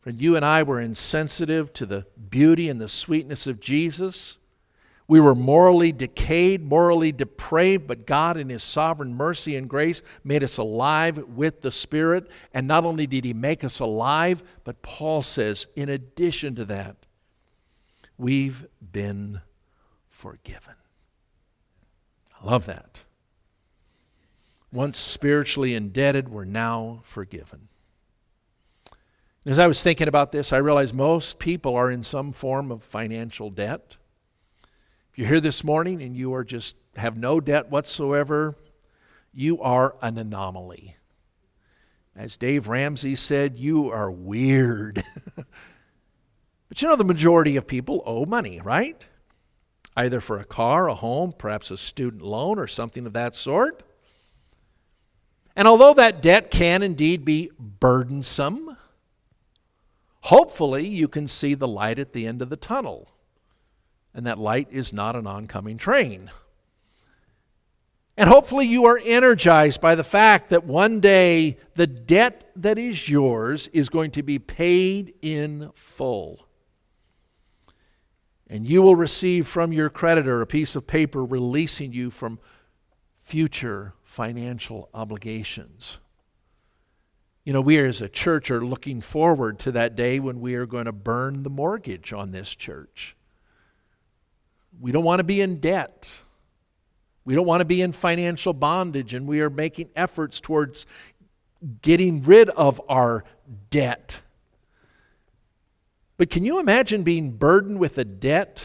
Friend, 0.00 0.20
you 0.20 0.34
and 0.34 0.44
I 0.44 0.64
were 0.64 0.80
insensitive 0.80 1.72
to 1.74 1.86
the 1.86 2.06
beauty 2.28 2.68
and 2.68 2.80
the 2.80 2.88
sweetness 2.88 3.46
of 3.46 3.60
Jesus. 3.60 4.38
We 5.06 5.20
were 5.20 5.36
morally 5.36 5.92
decayed, 5.92 6.60
morally 6.60 7.12
depraved, 7.12 7.86
but 7.86 8.04
God, 8.04 8.36
in 8.36 8.48
His 8.48 8.64
sovereign 8.64 9.14
mercy 9.14 9.54
and 9.54 9.68
grace, 9.68 10.02
made 10.24 10.42
us 10.42 10.56
alive 10.56 11.18
with 11.28 11.60
the 11.60 11.70
Spirit. 11.70 12.28
And 12.52 12.66
not 12.66 12.84
only 12.84 13.06
did 13.06 13.24
He 13.24 13.32
make 13.32 13.62
us 13.62 13.78
alive, 13.78 14.42
but 14.64 14.82
Paul 14.82 15.22
says, 15.22 15.68
in 15.76 15.88
addition 15.88 16.56
to 16.56 16.64
that, 16.64 16.96
we've 18.18 18.66
been 18.80 19.42
forgiven. 20.20 20.74
I 22.38 22.46
love 22.46 22.66
that. 22.66 23.04
Once 24.70 24.98
spiritually 24.98 25.74
indebted, 25.74 26.28
we're 26.28 26.44
now 26.44 27.00
forgiven. 27.04 27.68
As 29.46 29.58
I 29.58 29.66
was 29.66 29.82
thinking 29.82 30.08
about 30.08 30.30
this, 30.30 30.52
I 30.52 30.58
realized 30.58 30.94
most 30.94 31.38
people 31.38 31.74
are 31.74 31.90
in 31.90 32.02
some 32.02 32.32
form 32.32 32.70
of 32.70 32.82
financial 32.82 33.48
debt. 33.48 33.96
If 35.10 35.18
you're 35.18 35.28
here 35.28 35.40
this 35.40 35.64
morning 35.64 36.02
and 36.02 36.14
you 36.14 36.34
are 36.34 36.44
just 36.44 36.76
have 36.96 37.16
no 37.16 37.40
debt 37.40 37.70
whatsoever, 37.70 38.56
you 39.32 39.58
are 39.62 39.96
an 40.02 40.18
anomaly. 40.18 40.96
As 42.14 42.36
Dave 42.36 42.68
Ramsey 42.68 43.14
said, 43.14 43.58
you 43.58 43.90
are 43.90 44.10
weird. 44.10 45.02
but 46.68 46.82
you 46.82 46.88
know, 46.88 46.96
the 46.96 47.04
majority 47.04 47.56
of 47.56 47.66
people 47.66 48.02
owe 48.04 48.26
money, 48.26 48.60
right? 48.60 49.02
Either 50.00 50.20
for 50.20 50.38
a 50.38 50.44
car, 50.44 50.88
a 50.88 50.94
home, 50.94 51.34
perhaps 51.36 51.70
a 51.70 51.76
student 51.76 52.22
loan, 52.22 52.58
or 52.58 52.66
something 52.66 53.04
of 53.04 53.12
that 53.12 53.34
sort. 53.34 53.82
And 55.54 55.68
although 55.68 55.92
that 55.92 56.22
debt 56.22 56.50
can 56.50 56.82
indeed 56.82 57.22
be 57.22 57.50
burdensome, 57.58 58.78
hopefully 60.22 60.86
you 60.86 61.06
can 61.06 61.28
see 61.28 61.52
the 61.52 61.68
light 61.68 61.98
at 61.98 62.14
the 62.14 62.26
end 62.26 62.40
of 62.40 62.48
the 62.48 62.56
tunnel 62.56 63.08
and 64.14 64.26
that 64.26 64.38
light 64.38 64.68
is 64.70 64.90
not 64.90 65.16
an 65.16 65.26
oncoming 65.26 65.76
train. 65.76 66.30
And 68.16 68.28
hopefully, 68.28 68.66
you 68.66 68.86
are 68.86 69.00
energized 69.04 69.82
by 69.82 69.94
the 69.94 70.04
fact 70.04 70.50
that 70.50 70.64
one 70.64 71.00
day 71.00 71.58
the 71.74 71.86
debt 71.86 72.50
that 72.56 72.78
is 72.78 73.08
yours 73.08 73.68
is 73.68 73.90
going 73.90 74.10
to 74.12 74.22
be 74.22 74.38
paid 74.38 75.14
in 75.22 75.70
full. 75.74 76.46
And 78.50 78.68
you 78.68 78.82
will 78.82 78.96
receive 78.96 79.46
from 79.46 79.72
your 79.72 79.88
creditor 79.88 80.42
a 80.42 80.46
piece 80.46 80.74
of 80.74 80.88
paper 80.88 81.24
releasing 81.24 81.92
you 81.92 82.10
from 82.10 82.40
future 83.20 83.94
financial 84.02 84.88
obligations. 84.92 85.98
You 87.44 87.52
know, 87.52 87.60
we 87.60 87.78
as 87.78 88.02
a 88.02 88.08
church 88.08 88.50
are 88.50 88.60
looking 88.60 89.00
forward 89.00 89.60
to 89.60 89.72
that 89.72 89.94
day 89.94 90.18
when 90.18 90.40
we 90.40 90.56
are 90.56 90.66
going 90.66 90.86
to 90.86 90.92
burn 90.92 91.44
the 91.44 91.48
mortgage 91.48 92.12
on 92.12 92.32
this 92.32 92.52
church. 92.52 93.16
We 94.80 94.90
don't 94.90 95.04
want 95.04 95.20
to 95.20 95.24
be 95.24 95.40
in 95.40 95.60
debt. 95.60 96.20
We 97.24 97.36
don't 97.36 97.46
want 97.46 97.60
to 97.60 97.64
be 97.66 97.82
in 97.82 97.92
financial 97.92 98.52
bondage, 98.52 99.14
and 99.14 99.28
we 99.28 99.40
are 99.42 99.50
making 99.50 99.90
efforts 99.94 100.40
towards 100.40 100.86
getting 101.82 102.24
rid 102.24 102.48
of 102.50 102.80
our 102.88 103.24
debt. 103.70 104.22
But 106.20 106.28
can 106.28 106.44
you 106.44 106.60
imagine 106.60 107.02
being 107.02 107.30
burdened 107.30 107.78
with 107.78 107.96
a 107.96 108.04
debt 108.04 108.60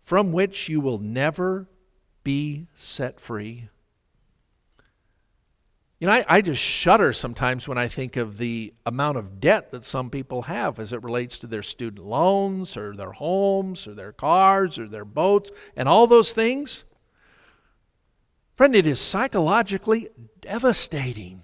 from 0.00 0.32
which 0.32 0.70
you 0.70 0.80
will 0.80 0.96
never 0.96 1.68
be 2.24 2.66
set 2.74 3.20
free? 3.20 3.68
You 6.00 6.06
know, 6.06 6.14
I, 6.14 6.24
I, 6.26 6.40
just 6.40 6.62
shudder 6.62 7.12
sometimes 7.12 7.68
when 7.68 7.76
I 7.76 7.88
think 7.88 8.16
of 8.16 8.38
the 8.38 8.72
amount 8.86 9.18
of 9.18 9.38
debt 9.38 9.70
that 9.72 9.84
some 9.84 10.08
people 10.08 10.40
have 10.44 10.78
as 10.78 10.94
it 10.94 11.02
relates 11.02 11.36
to 11.40 11.46
their 11.46 11.62
student 11.62 12.06
loans 12.06 12.74
or 12.74 12.96
their 12.96 13.12
homes 13.12 13.86
or 13.86 13.92
their 13.92 14.12
cars 14.12 14.78
or 14.78 14.88
their 14.88 15.04
boats 15.04 15.52
and 15.76 15.90
all 15.90 16.06
those 16.06 16.32
things. 16.32 16.84
Friend, 18.56 18.74
it 18.74 18.86
is 18.86 18.98
psychologically 18.98 20.08
devastating 20.40 21.42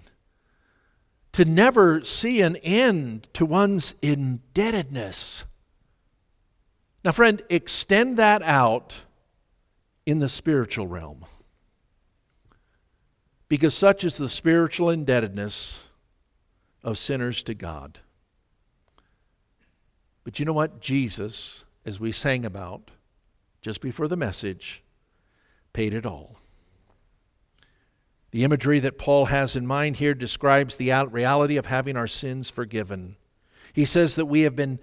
to 1.33 1.45
never 1.45 2.03
see 2.03 2.41
an 2.41 2.55
end 2.57 3.27
to 3.33 3.45
one's 3.45 3.95
indebtedness. 4.01 5.45
Now, 7.03 7.11
friend, 7.11 7.41
extend 7.49 8.17
that 8.17 8.41
out 8.41 9.01
in 10.05 10.19
the 10.19 10.29
spiritual 10.29 10.87
realm 10.87 11.25
because 13.47 13.73
such 13.73 14.03
is 14.03 14.17
the 14.17 14.29
spiritual 14.29 14.89
indebtedness 14.89 15.83
of 16.83 16.97
sinners 16.97 17.43
to 17.43 17.53
God. 17.53 17.99
But 20.23 20.39
you 20.39 20.45
know 20.45 20.53
what? 20.53 20.79
Jesus, 20.79 21.65
as 21.85 21.99
we 21.99 22.11
sang 22.11 22.45
about 22.45 22.91
just 23.61 23.81
before 23.81 24.07
the 24.07 24.15
message, 24.15 24.83
paid 25.73 25.93
it 25.93 26.05
all. 26.05 26.37
The 28.31 28.43
imagery 28.43 28.79
that 28.79 28.97
Paul 28.97 29.25
has 29.25 29.55
in 29.55 29.65
mind 29.65 29.97
here 29.97 30.13
describes 30.13 30.75
the 30.75 30.91
reality 31.09 31.57
of 31.57 31.65
having 31.65 31.97
our 31.97 32.07
sins 32.07 32.49
forgiven. 32.49 33.15
He 33.73 33.85
says 33.85 34.15
that 34.15 34.27
we 34.27 34.41
have 34.41 34.55
been, 34.55 34.79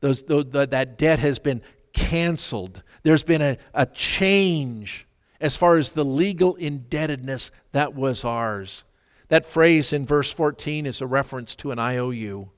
those, 0.00 0.22
that 0.22 0.96
debt 0.98 1.18
has 1.18 1.38
been 1.38 1.62
canceled. 1.92 2.82
There's 3.02 3.22
been 3.22 3.42
a, 3.42 3.58
a 3.74 3.86
change 3.86 5.06
as 5.40 5.56
far 5.56 5.76
as 5.76 5.92
the 5.92 6.04
legal 6.04 6.54
indebtedness 6.56 7.50
that 7.72 7.94
was 7.94 8.24
ours. 8.24 8.84
That 9.28 9.44
phrase 9.44 9.92
in 9.92 10.06
verse 10.06 10.32
14 10.32 10.86
is 10.86 11.00
a 11.00 11.06
reference 11.06 11.54
to 11.56 11.70
an 11.70 11.78
IOU. 11.78 12.50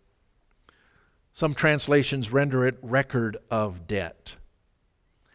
Some 1.32 1.54
translations 1.54 2.32
render 2.32 2.66
it 2.66 2.78
record 2.82 3.36
of 3.50 3.86
debt. 3.86 4.36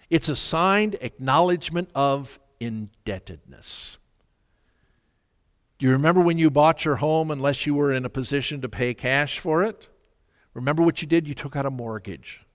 It's 0.10 0.30
a 0.30 0.36
signed 0.36 0.98
acknowledgement 1.02 1.90
of 1.94 2.40
indebtedness. 2.60 3.98
Do 5.77 5.86
you 5.86 5.91
remember 5.91 6.22
when 6.22 6.38
you 6.38 6.50
bought 6.50 6.86
your 6.86 6.98
home 6.98 7.29
unless 7.32 7.65
you 7.65 7.74
were 7.75 7.94
in 7.94 8.05
a 8.05 8.10
position 8.10 8.62
to 8.62 8.70
pay 8.70 8.94
cash 8.94 9.39
for 9.39 9.63
it? 9.63 9.89
Remember 10.53 10.84
what 10.84 11.01
you 11.01 11.08
did? 11.08 11.27
You 11.27 11.34
took 11.34 11.55
out 11.55 11.65
a 11.65 11.72
mortgage. 11.72 12.46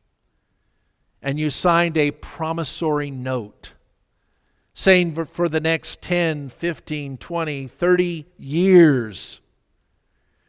and 1.23 1.39
you 1.39 1.51
signed 1.51 1.97
a 1.99 2.11
promissory 2.13 3.11
note 3.11 3.75
saying 4.73 5.27
for 5.27 5.49
the 5.49 5.61
next 5.61 6.01
10, 6.01 6.49
15, 6.49 7.19
20, 7.19 7.67
30 7.67 8.27
years, 8.39 9.41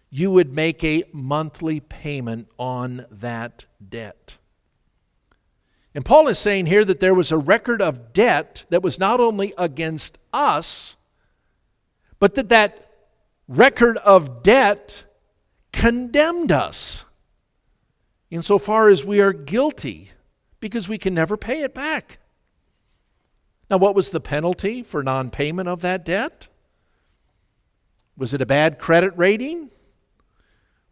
you 0.09 0.31
would 0.31 0.53
make 0.53 0.83
a 0.83 1.03
monthly 1.11 1.79
payment 1.79 2.47
on 2.57 3.05
that 3.11 3.65
debt. 3.85 4.37
And 5.93 6.05
Paul 6.05 6.29
is 6.29 6.39
saying 6.39 6.67
here 6.67 6.85
that 6.85 7.01
there 7.01 7.15
was 7.15 7.31
a 7.31 7.37
record 7.37 7.81
of 7.81 8.13
debt 8.13 8.63
that 8.69 8.81
was 8.81 8.97
not 8.97 9.19
only 9.19 9.53
against 9.57 10.17
us, 10.31 10.95
but 12.21 12.35
that 12.35 12.49
that 12.49 12.87
record 13.47 13.97
of 13.97 14.43
debt 14.43 15.03
condemned 15.73 16.51
us 16.51 17.03
insofar 18.29 18.89
as 18.89 19.03
we 19.03 19.19
are 19.19 19.33
guilty 19.33 20.11
because 20.59 20.87
we 20.87 20.99
can 20.99 21.15
never 21.15 21.35
pay 21.35 21.63
it 21.63 21.73
back. 21.73 22.19
Now, 23.71 23.77
what 23.77 23.95
was 23.95 24.11
the 24.11 24.21
penalty 24.21 24.83
for 24.83 25.01
non 25.01 25.31
payment 25.31 25.67
of 25.67 25.81
that 25.81 26.05
debt? 26.05 26.47
Was 28.15 28.35
it 28.35 28.41
a 28.41 28.45
bad 28.45 28.77
credit 28.77 29.13
rating? 29.15 29.71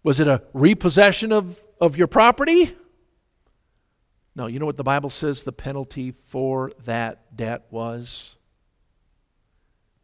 Was 0.01 0.19
it 0.19 0.27
a 0.27 0.41
repossession 0.53 1.31
of, 1.31 1.61
of 1.79 1.95
your 1.95 2.07
property? 2.07 2.75
No, 4.35 4.47
you 4.47 4.57
know 4.57 4.65
what 4.65 4.77
the 4.77 4.83
Bible 4.83 5.11
says 5.11 5.43
the 5.43 5.51
penalty 5.51 6.09
for 6.09 6.71
that 6.85 7.37
debt 7.37 7.67
was? 7.69 8.35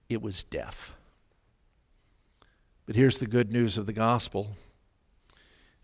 It 0.07 0.21
was 0.21 0.43
death. 0.43 0.93
But 2.85 2.95
here's 2.95 3.17
the 3.17 3.27
good 3.27 3.51
news 3.51 3.77
of 3.77 3.85
the 3.85 3.93
gospel, 3.93 4.55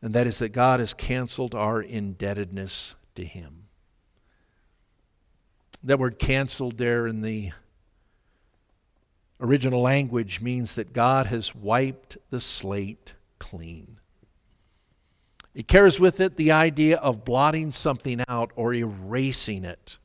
and 0.02 0.14
that 0.14 0.28
is 0.28 0.38
that 0.40 0.50
God 0.50 0.80
has 0.80 0.94
canceled 0.94 1.56
our 1.56 1.82
indebtedness 1.82 2.96
to 3.16 3.26
Him. 3.26 3.64
That 5.84 5.98
word 5.98 6.20
canceled 6.20 6.78
there 6.78 7.08
in 7.08 7.22
the 7.22 7.52
original 9.40 9.82
language 9.82 10.42
means 10.42 10.76
that 10.76 10.94
God 10.94 11.26
has 11.26 11.56
wiped 11.56 12.18
the 12.30 12.40
slate 12.40 13.16
clean. 13.40 14.00
It 15.56 15.68
carries 15.68 16.00
with 16.00 16.20
it 16.22 16.38
the 16.38 16.52
idea 16.52 16.98
of 16.98 17.26
blotting 17.26 17.72
something 17.72 18.24
out 18.28 18.52
or 18.56 18.74
erasing 18.74 19.66
it. 19.66 19.98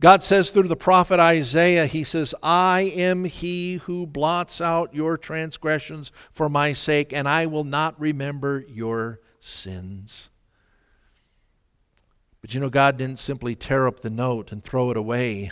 God 0.00 0.22
says 0.22 0.50
through 0.50 0.68
the 0.68 0.76
prophet 0.76 1.18
Isaiah, 1.18 1.86
He 1.86 2.04
says, 2.04 2.34
I 2.42 2.92
am 2.94 3.24
He 3.24 3.76
who 3.76 4.06
blots 4.06 4.60
out 4.60 4.94
your 4.94 5.16
transgressions 5.16 6.12
for 6.30 6.48
my 6.48 6.72
sake, 6.72 7.12
and 7.12 7.28
I 7.28 7.46
will 7.46 7.64
not 7.64 8.00
remember 8.00 8.64
your 8.68 9.20
sins. 9.40 10.30
But 12.40 12.54
you 12.54 12.60
know, 12.60 12.70
God 12.70 12.96
didn't 12.96 13.18
simply 13.18 13.56
tear 13.56 13.88
up 13.88 14.00
the 14.00 14.10
note 14.10 14.52
and 14.52 14.62
throw 14.62 14.90
it 14.90 14.96
away. 14.96 15.50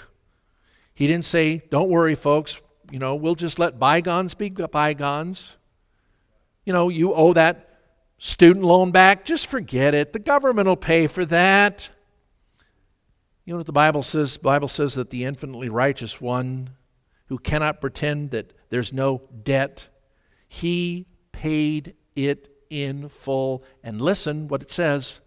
He 0.95 1.09
didn't 1.09 1.25
say, 1.25 1.63
Don't 1.71 1.91
worry, 1.91 2.15
folks, 2.15 2.61
you 2.91 3.01
know, 3.01 3.17
we'll 3.17 3.35
just 3.35 3.59
let 3.59 3.81
bygones 3.81 4.35
be 4.35 4.51
bygones. 4.51 5.57
You 6.65 6.73
know, 6.73 6.89
you 6.89 7.13
owe 7.15 7.33
that 7.33 7.81
student 8.19 8.65
loan 8.65 8.93
back, 8.93 9.25
just 9.25 9.47
forget 9.47 9.95
it. 9.95 10.13
The 10.13 10.19
government 10.19 10.69
will 10.69 10.77
pay 10.77 11.07
for 11.07 11.25
that. 11.27 11.91
You 13.47 13.53
know 13.53 13.59
what 13.59 13.67
the 13.67 13.73
Bible 13.73 14.03
says? 14.03 14.35
The 14.35 14.41
Bible 14.41 14.67
says 14.67 14.95
that 14.95 15.11
the 15.11 15.25
infinitely 15.25 15.69
righteous 15.69 16.21
one 16.21 16.71
who 17.27 17.39
cannot 17.39 17.81
pretend 17.81 18.33
that 18.33 18.53
there's 18.71 18.93
no 18.93 19.23
debt, 19.45 19.89
he 20.49 21.07
paid 21.31 21.95
it 22.17 22.51
in 22.71 23.09
full. 23.09 23.63
And 23.85 24.03
listen 24.03 24.49
what 24.49 24.63
it 24.63 24.71
says. 24.71 25.21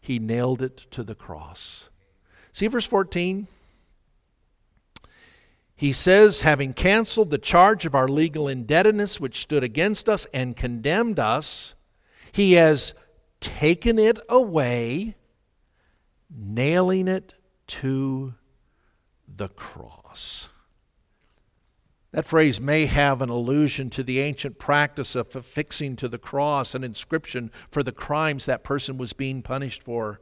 He 0.00 0.20
nailed 0.20 0.62
it 0.62 0.76
to 0.92 1.02
the 1.02 1.16
cross. 1.16 1.88
See 2.52 2.68
verse 2.68 2.86
14? 2.86 3.48
He 5.74 5.92
says, 5.92 6.42
having 6.42 6.74
canceled 6.74 7.30
the 7.30 7.38
charge 7.38 7.84
of 7.84 7.96
our 7.96 8.06
legal 8.06 8.46
indebtedness 8.46 9.18
which 9.18 9.42
stood 9.42 9.64
against 9.64 10.08
us 10.08 10.28
and 10.32 10.54
condemned 10.54 11.18
us, 11.18 11.74
he 12.30 12.52
has 12.52 12.94
taken 13.40 13.98
it 13.98 14.20
away, 14.28 15.16
nailing 16.30 17.08
it 17.08 17.34
to 17.66 18.34
the 19.28 19.48
cross. 19.48 20.48
That 22.12 22.24
phrase 22.24 22.60
may 22.60 22.86
have 22.86 23.22
an 23.22 23.28
allusion 23.28 23.90
to 23.90 24.04
the 24.04 24.20
ancient 24.20 24.58
practice 24.58 25.16
of 25.16 25.34
affixing 25.34 25.96
to 25.96 26.08
the 26.08 26.18
cross 26.18 26.74
an 26.74 26.84
inscription 26.84 27.50
for 27.70 27.82
the 27.82 27.90
crimes 27.90 28.46
that 28.46 28.62
person 28.62 28.98
was 28.98 29.12
being 29.12 29.42
punished 29.42 29.82
for. 29.82 30.20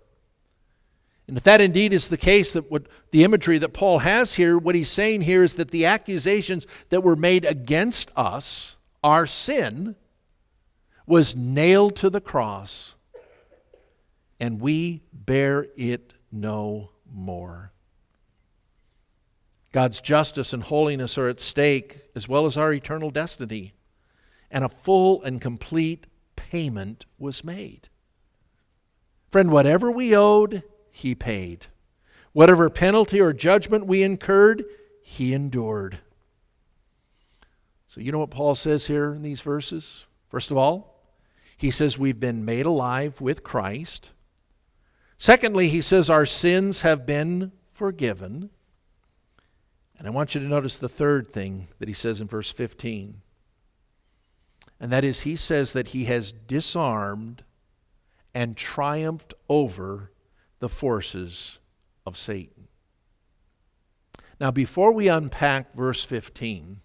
And 1.29 1.37
if 1.37 1.43
that 1.43 1.61
indeed 1.61 1.93
is 1.93 2.09
the 2.09 2.17
case, 2.17 2.55
that 2.55 2.71
what 2.71 2.87
the 3.11 3.25
imagery 3.25 3.59
that 3.59 3.75
Paul 3.75 3.99
has 3.99 4.35
here, 4.35 4.57
what 4.57 4.75
he's 4.75 4.89
saying 4.89 5.23
here 5.23 5.43
is 5.43 5.55
that 5.55 5.71
the 5.71 5.85
accusations 5.85 6.67
that 6.89 7.03
were 7.03 7.15
made 7.15 7.45
against 7.45 8.11
us, 8.17 8.79
our 9.05 9.27
sin, 9.27 9.95
was 11.07 11.37
nailed 11.37 11.97
to 11.97 12.09
the 12.09 12.23
cross, 12.23 12.95
and 14.41 14.63
we 14.63 15.03
bear 15.13 15.67
it 15.77 16.15
no 16.31 16.92
more. 17.13 17.73
God's 19.73 20.01
justice 20.01 20.53
and 20.53 20.63
holiness 20.63 21.17
are 21.17 21.29
at 21.29 21.41
stake, 21.41 22.01
as 22.15 22.29
well 22.29 22.47
as 22.47 22.57
our 22.57 22.73
eternal 22.73 23.11
destiny, 23.11 23.73
and 24.51 24.65
a 24.65 24.69
full 24.69 25.23
and 25.23 25.41
complete 25.41 26.07
payment 26.37 27.07
was 27.19 27.43
made. 27.43 27.89
Friend, 29.31 29.51
whatever 29.51 29.91
we 29.91 30.15
owed, 30.15 30.63
He 30.91 31.15
paid. 31.15 31.67
Whatever 32.33 32.69
penalty 32.69 33.21
or 33.21 33.33
judgment 33.33 33.87
we 33.87 34.03
incurred, 34.03 34.65
He 35.03 35.33
endured. 35.33 36.01
So, 37.89 38.01
you 38.01 38.13
know 38.13 38.19
what 38.19 38.31
Paul 38.31 38.55
says 38.55 38.87
here 38.87 39.15
in 39.15 39.23
these 39.23 39.41
verses? 39.41 40.07
First 40.29 40.51
of 40.51 40.57
all, 40.57 40.93
he 41.63 41.71
says 41.71 41.99
we've 41.99 42.19
been 42.19 42.45
made 42.45 42.67
alive 42.67 43.21
with 43.21 43.45
Christ. 43.45 44.11
Secondly, 45.23 45.69
he 45.69 45.81
says 45.81 46.11
our 46.11 46.27
sins 46.27 46.81
have 46.81 47.07
been 47.07 47.53
forgiven. 47.71 48.51
And 49.97 50.09
I 50.09 50.11
want 50.11 50.35
you 50.35 50.41
to 50.41 50.49
notice 50.49 50.77
the 50.77 50.89
third 50.89 51.29
thing 51.29 51.69
that 51.79 51.87
he 51.87 51.95
says 51.95 52.21
in 52.21 52.27
verse 52.27 52.51
15. 52.51 53.21
And 54.81 54.91
that 54.91 55.05
is, 55.05 55.21
he 55.21 55.37
says 55.37 55.75
that 55.75 55.91
he 55.91 56.07
has 56.07 56.33
disarmed 56.33 57.45
and 58.35 58.57
triumphed 58.57 59.33
over 59.49 60.11
the 60.59 60.69
forces 60.69 61.61
of 62.05 62.17
Satan. 62.17 62.67
Now, 64.41 64.51
before 64.51 64.91
we 64.91 65.07
unpack 65.07 65.73
verse 65.73 66.03
15, 66.03 66.81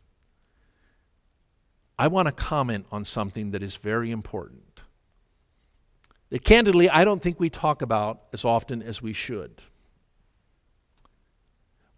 I 1.98 2.08
want 2.08 2.28
to 2.28 2.32
comment 2.32 2.86
on 2.92 3.04
something 3.04 3.50
that 3.50 3.64
is 3.64 3.78
very 3.78 4.12
important 4.12 4.67
that 6.30 6.44
candidly 6.44 6.90
I 6.90 7.06
don't 7.06 7.22
think 7.22 7.40
we 7.40 7.50
talk 7.50 7.82
about 7.82 8.24
as 8.34 8.44
often 8.44 8.82
as 8.82 9.02
we 9.02 9.14
should. 9.14 9.64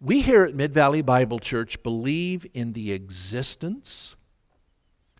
We 0.00 0.22
here 0.22 0.44
at 0.44 0.54
Midvalley 0.54 1.04
Bible 1.04 1.38
Church 1.38 1.82
believe 1.82 2.46
in 2.54 2.72
the 2.72 2.92
existence 2.92 4.16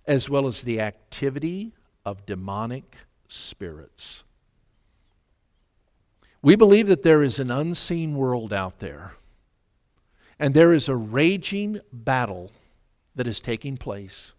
as 0.06 0.30
well 0.30 0.46
as 0.46 0.62
the 0.62 0.80
activity 0.80 1.72
of 2.04 2.24
demonic 2.24 2.96
spirits. 3.28 4.24
We 6.42 6.56
believe 6.56 6.86
that 6.86 7.02
there 7.02 7.22
is 7.22 7.38
an 7.38 7.50
unseen 7.50 8.16
world 8.16 8.52
out 8.52 8.78
there, 8.78 9.12
and 10.38 10.54
there 10.54 10.72
is 10.72 10.88
a 10.88 10.96
raging 10.96 11.80
battle 11.92 12.50
that 13.14 13.26
is 13.26 13.40
taking 13.40 13.76
place 13.76 14.32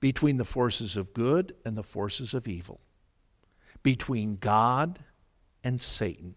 between 0.00 0.36
the 0.36 0.44
forces 0.44 0.96
of 0.96 1.14
good 1.14 1.54
and 1.64 1.76
the 1.76 1.84
forces 1.84 2.34
of 2.34 2.48
evil 2.48 2.80
between 3.82 4.36
God 4.36 5.00
and 5.62 5.80
Satan. 5.80 6.34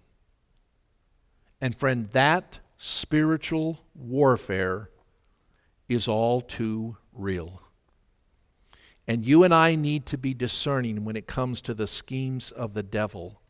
And 1.61 1.75
friend, 1.75 2.09
that 2.11 2.59
spiritual 2.77 3.85
warfare 3.93 4.89
is 5.87 6.07
all 6.07 6.41
too 6.41 6.97
real. 7.11 7.61
And 9.07 9.25
you 9.25 9.43
and 9.43 9.53
I 9.53 9.75
need 9.75 10.05
to 10.07 10.17
be 10.17 10.33
discerning 10.33 11.03
when 11.03 11.15
it 11.15 11.27
comes 11.27 11.61
to 11.61 11.73
the 11.73 11.87
schemes 11.87 12.51
of 12.51 12.73
the 12.73 12.83
devil. 12.83 13.41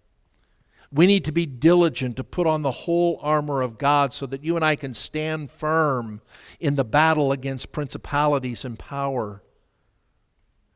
We 0.92 1.06
need 1.06 1.26
to 1.26 1.32
be 1.32 1.46
diligent 1.46 2.16
to 2.18 2.24
put 2.24 2.48
on 2.48 2.64
the 2.64 2.72
whole 2.72 3.20
armor 3.22 3.62
of 3.62 3.78
God 3.78 4.12
so 4.12 4.26
that 4.26 4.44
you 4.44 4.56
and 4.56 4.66
I 4.66 4.76
can 4.76 4.94
stand 4.94 5.52
firm 5.52 6.22
in 6.60 6.76
the 6.76 6.86
battle 6.86 7.32
against 7.32 7.72
principalities 7.72 8.66
and 8.66 8.80
power. 8.80 9.44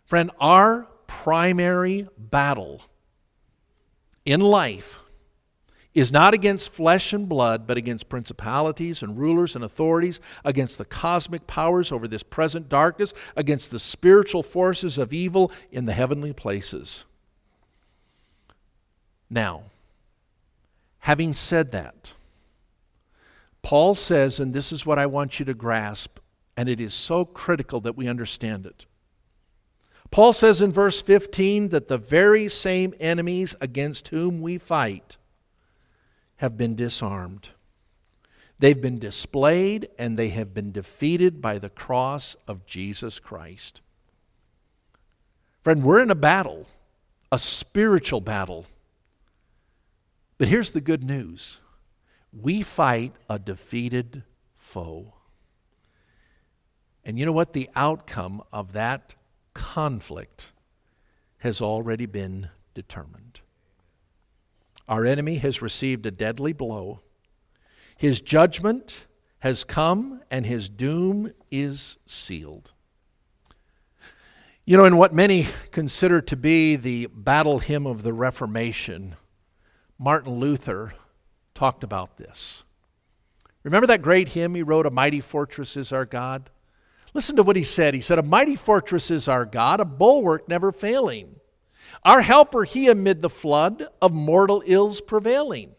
Friend, 0.05 0.29
our 0.39 0.87
primary 1.07 2.07
battle 2.17 2.81
in 4.25 4.39
life 4.39 4.99
is 5.93 6.11
not 6.11 6.33
against 6.33 6.71
flesh 6.71 7.13
and 7.13 7.29
blood, 7.29 7.67
but 7.67 7.77
against 7.77 8.09
principalities 8.09 9.03
and 9.03 9.17
rulers 9.17 9.55
and 9.55 9.63
authorities, 9.63 10.19
against 10.43 10.77
the 10.77 10.85
cosmic 10.85 11.45
powers 11.45 11.91
over 11.91 12.07
this 12.07 12.23
present 12.23 12.67
darkness, 12.67 13.13
against 13.35 13.69
the 13.69 13.79
spiritual 13.79 14.41
forces 14.41 14.97
of 14.97 15.13
evil 15.13 15.51
in 15.71 15.85
the 15.85 15.93
heavenly 15.93 16.33
places. 16.33 17.05
Now, 19.29 19.65
Having 21.03 21.33
said 21.33 21.73
that, 21.73 22.13
Paul 23.61 23.93
says, 23.93 24.39
and 24.39 24.53
this 24.53 24.71
is 24.71 24.85
what 24.85 24.97
I 24.97 25.05
want 25.05 25.37
you 25.37 25.43
to 25.43 25.53
grasp, 25.53 26.17
and 26.55 26.69
it 26.69 26.79
is 26.79 26.93
so 26.93 27.25
critical 27.25 27.81
that 27.81 27.97
we 27.97 28.07
understand 28.07 28.65
it. 28.65 28.85
Paul 30.13 30.31
says 30.31 30.61
in 30.61 30.71
verse 30.71 31.01
15 31.01 31.69
that 31.69 31.87
the 31.87 31.97
very 31.97 32.47
same 32.47 32.93
enemies 32.99 33.55
against 33.59 34.09
whom 34.09 34.41
we 34.41 34.59
fight 34.59 35.17
have 36.35 36.55
been 36.55 36.75
disarmed. 36.75 37.49
They've 38.59 38.79
been 38.79 38.99
displayed 38.99 39.89
and 39.97 40.15
they 40.15 40.29
have 40.29 40.53
been 40.53 40.71
defeated 40.71 41.41
by 41.41 41.57
the 41.57 41.71
cross 41.71 42.35
of 42.47 42.67
Jesus 42.67 43.17
Christ. 43.17 43.81
Friend, 45.63 45.83
we're 45.83 46.03
in 46.03 46.11
a 46.11 46.15
battle, 46.15 46.67
a 47.31 47.39
spiritual 47.39 48.21
battle. 48.21 48.67
But 50.37 50.47
here's 50.47 50.69
the 50.69 50.81
good 50.81 51.03
news 51.03 51.59
we 52.31 52.61
fight 52.61 53.13
a 53.27 53.39
defeated 53.39 54.21
foe. 54.57 55.15
And 57.03 57.17
you 57.17 57.25
know 57.25 57.31
what? 57.31 57.53
The 57.53 57.71
outcome 57.75 58.43
of 58.51 58.73
that 58.73 59.15
conflict 59.53 60.51
has 61.39 61.61
already 61.61 62.05
been 62.05 62.49
determined. 62.73 63.41
Our 64.87 65.05
enemy 65.05 65.37
has 65.37 65.61
received 65.61 66.05
a 66.05 66.11
deadly 66.11 66.53
blow. 66.53 67.01
His 67.95 68.21
judgment 68.21 69.05
has 69.39 69.63
come 69.63 70.21
and 70.31 70.45
his 70.45 70.69
doom 70.69 71.33
is 71.51 71.97
sealed. 72.05 72.71
You 74.65 74.77
know, 74.77 74.85
in 74.85 74.95
what 74.95 75.13
many 75.13 75.47
consider 75.71 76.21
to 76.21 76.37
be 76.37 76.77
the 76.77 77.07
battle 77.07 77.59
hymn 77.59 77.85
of 77.85 78.03
the 78.03 78.13
Reformation, 78.13 79.15
Martin 79.99 80.39
Luther 80.39 80.93
talked 81.53 81.83
about 81.83 82.17
this. 82.17 82.63
Remember 83.63 83.87
that 83.87 84.01
great 84.01 84.29
hymn 84.29 84.55
he 84.55 84.63
wrote, 84.63 84.85
A 84.85 84.91
Mighty 84.91 85.19
Fortress 85.19 85.75
is 85.75 85.91
Our 85.91 86.05
God? 86.05 86.49
Listen 87.13 87.35
to 87.35 87.43
what 87.43 87.55
he 87.55 87.63
said. 87.63 87.93
He 87.93 88.01
said, 88.01 88.17
A 88.17 88.23
mighty 88.23 88.55
fortress 88.55 89.11
is 89.11 89.27
our 89.27 89.45
God, 89.45 89.79
a 89.79 89.85
bulwark 89.85 90.47
never 90.49 90.71
failing. 90.71 91.35
Our 92.03 92.21
helper, 92.21 92.63
he 92.63 92.87
amid 92.87 93.21
the 93.21 93.29
flood 93.29 93.87
of 94.01 94.11
mortal 94.11 94.63
ills 94.65 94.99
prevailing. 94.99 95.75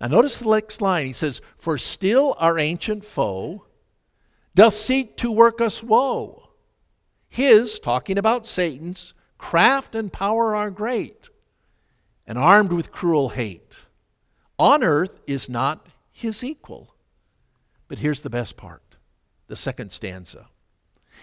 Now, 0.00 0.08
notice 0.08 0.38
the 0.38 0.50
next 0.50 0.80
line. 0.80 1.06
He 1.06 1.12
says, 1.12 1.40
For 1.58 1.78
still 1.78 2.34
our 2.38 2.58
ancient 2.58 3.04
foe 3.04 3.66
doth 4.54 4.74
seek 4.74 5.16
to 5.18 5.30
work 5.30 5.60
us 5.60 5.82
woe. 5.82 6.50
His, 7.28 7.78
talking 7.78 8.16
about 8.16 8.46
Satan's, 8.46 9.14
craft 9.38 9.94
and 9.94 10.12
power 10.12 10.56
are 10.56 10.70
great, 10.70 11.28
and 12.26 12.38
armed 12.38 12.72
with 12.72 12.90
cruel 12.90 13.30
hate. 13.30 13.80
On 14.58 14.82
earth 14.82 15.20
is 15.26 15.48
not 15.48 15.86
his 16.10 16.42
equal. 16.42 16.94
But 17.88 17.98
here's 17.98 18.22
the 18.22 18.30
best 18.30 18.56
part 18.56 18.85
the 19.48 19.56
second 19.56 19.92
stanza. 19.92 20.48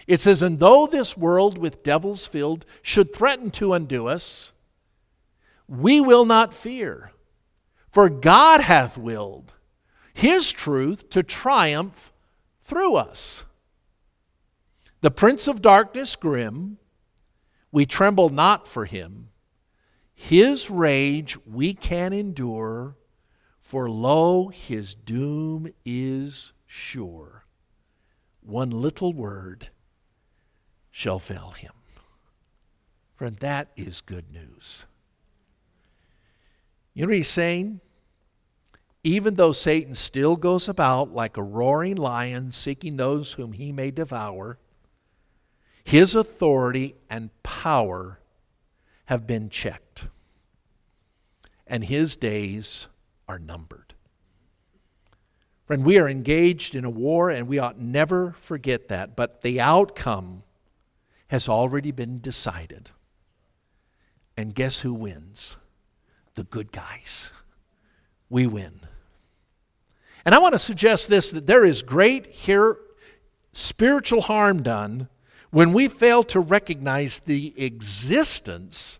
It 0.06 0.20
says, 0.20 0.42
And 0.42 0.58
though 0.58 0.86
this 0.86 1.16
world 1.16 1.58
with 1.58 1.82
devils 1.82 2.26
filled 2.26 2.64
should 2.82 3.14
threaten 3.14 3.50
to 3.52 3.72
undo 3.72 4.06
us, 4.06 4.52
we 5.66 6.00
will 6.00 6.26
not 6.26 6.52
fear, 6.52 7.12
for 7.90 8.08
God 8.10 8.60
hath 8.60 8.98
willed 8.98 9.54
his 10.12 10.52
truth 10.52 11.10
to 11.10 11.22
triumph 11.22 12.12
through 12.62 12.96
us. 12.96 13.44
The 15.00 15.10
prince 15.10 15.48
of 15.48 15.62
darkness 15.62 16.16
grim, 16.16 16.78
we 17.72 17.84
tremble 17.86 18.28
not 18.28 18.68
for 18.68 18.84
him. 18.84 19.30
His 20.14 20.70
rage 20.70 21.36
we 21.46 21.74
can 21.74 22.12
endure, 22.12 22.96
for 23.60 23.90
lo, 23.90 24.48
his 24.48 24.94
doom 24.94 25.72
is 25.84 26.52
sure 26.66 27.43
one 28.44 28.70
little 28.70 29.12
word 29.12 29.68
shall 30.90 31.18
fail 31.18 31.50
him. 31.50 31.72
Friend, 33.16 33.36
that 33.36 33.68
is 33.76 34.00
good 34.00 34.30
news. 34.32 34.84
You 36.92 37.02
know 37.02 37.08
what 37.08 37.16
he's 37.16 37.28
saying? 37.28 37.80
Even 39.02 39.34
though 39.34 39.52
Satan 39.52 39.94
still 39.94 40.36
goes 40.36 40.68
about 40.68 41.12
like 41.12 41.36
a 41.36 41.42
roaring 41.42 41.96
lion 41.96 42.52
seeking 42.52 42.96
those 42.96 43.32
whom 43.32 43.52
he 43.52 43.70
may 43.70 43.90
devour, 43.90 44.58
his 45.84 46.14
authority 46.14 46.94
and 47.10 47.30
power 47.42 48.20
have 49.06 49.26
been 49.26 49.50
checked, 49.50 50.06
and 51.66 51.84
his 51.84 52.16
days 52.16 52.88
are 53.28 53.38
numbered. 53.38 53.83
Friend, 55.66 55.84
we 55.84 55.98
are 55.98 56.08
engaged 56.08 56.74
in 56.74 56.84
a 56.84 56.90
war 56.90 57.30
and 57.30 57.48
we 57.48 57.58
ought 57.58 57.78
never 57.78 58.32
forget 58.38 58.88
that. 58.88 59.16
But 59.16 59.42
the 59.42 59.60
outcome 59.60 60.42
has 61.28 61.48
already 61.48 61.90
been 61.90 62.20
decided. 62.20 62.90
And 64.36 64.54
guess 64.54 64.80
who 64.80 64.92
wins? 64.92 65.56
The 66.34 66.44
good 66.44 66.70
guys. 66.70 67.30
We 68.28 68.46
win. 68.46 68.80
And 70.24 70.34
I 70.34 70.38
want 70.38 70.52
to 70.52 70.58
suggest 70.58 71.08
this 71.08 71.30
that 71.30 71.46
there 71.46 71.64
is 71.64 71.82
great 71.82 72.26
here 72.26 72.78
spiritual 73.52 74.22
harm 74.22 74.62
done 74.62 75.08
when 75.50 75.72
we 75.72 75.86
fail 75.88 76.24
to 76.24 76.40
recognize 76.40 77.20
the 77.20 77.54
existence 77.56 78.98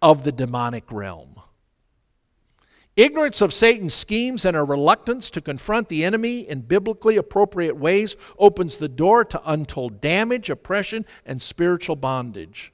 of 0.00 0.24
the 0.24 0.32
demonic 0.32 0.90
realm. 0.90 1.40
Ignorance 2.96 3.40
of 3.40 3.52
Satan's 3.52 3.94
schemes 3.94 4.44
and 4.44 4.56
a 4.56 4.62
reluctance 4.62 5.28
to 5.30 5.40
confront 5.40 5.88
the 5.88 6.04
enemy 6.04 6.48
in 6.48 6.60
biblically 6.60 7.16
appropriate 7.16 7.76
ways 7.76 8.14
opens 8.38 8.78
the 8.78 8.88
door 8.88 9.24
to 9.24 9.42
untold 9.44 10.00
damage, 10.00 10.48
oppression, 10.48 11.04
and 11.26 11.42
spiritual 11.42 11.96
bondage. 11.96 12.72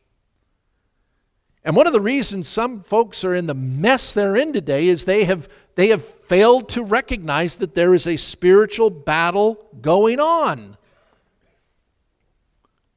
And 1.65 1.75
one 1.75 1.87
of 1.87 1.95
the 1.95 2.01
reasons 2.01 2.49
some 2.49 2.83
folks 2.83 3.25
are 3.25 3.35
in 3.35 3.47
the 3.47 3.55
mess 3.55 4.13
they're 4.13 4.37
in 4.37 4.53
today 4.53 4.89
is 4.89 5.05
they 5.05 5.25
have, 5.25 5.49
they 5.75 5.89
have 5.89 6.05
failed 6.05 6.69
to 6.71 6.83
recognize 6.83 7.57
that 7.57 7.75
there 7.75 7.95
is 7.95 8.07
a 8.07 8.17
spiritual 8.17 8.91
battle 8.91 9.67
going 9.81 10.21
on. 10.21 10.77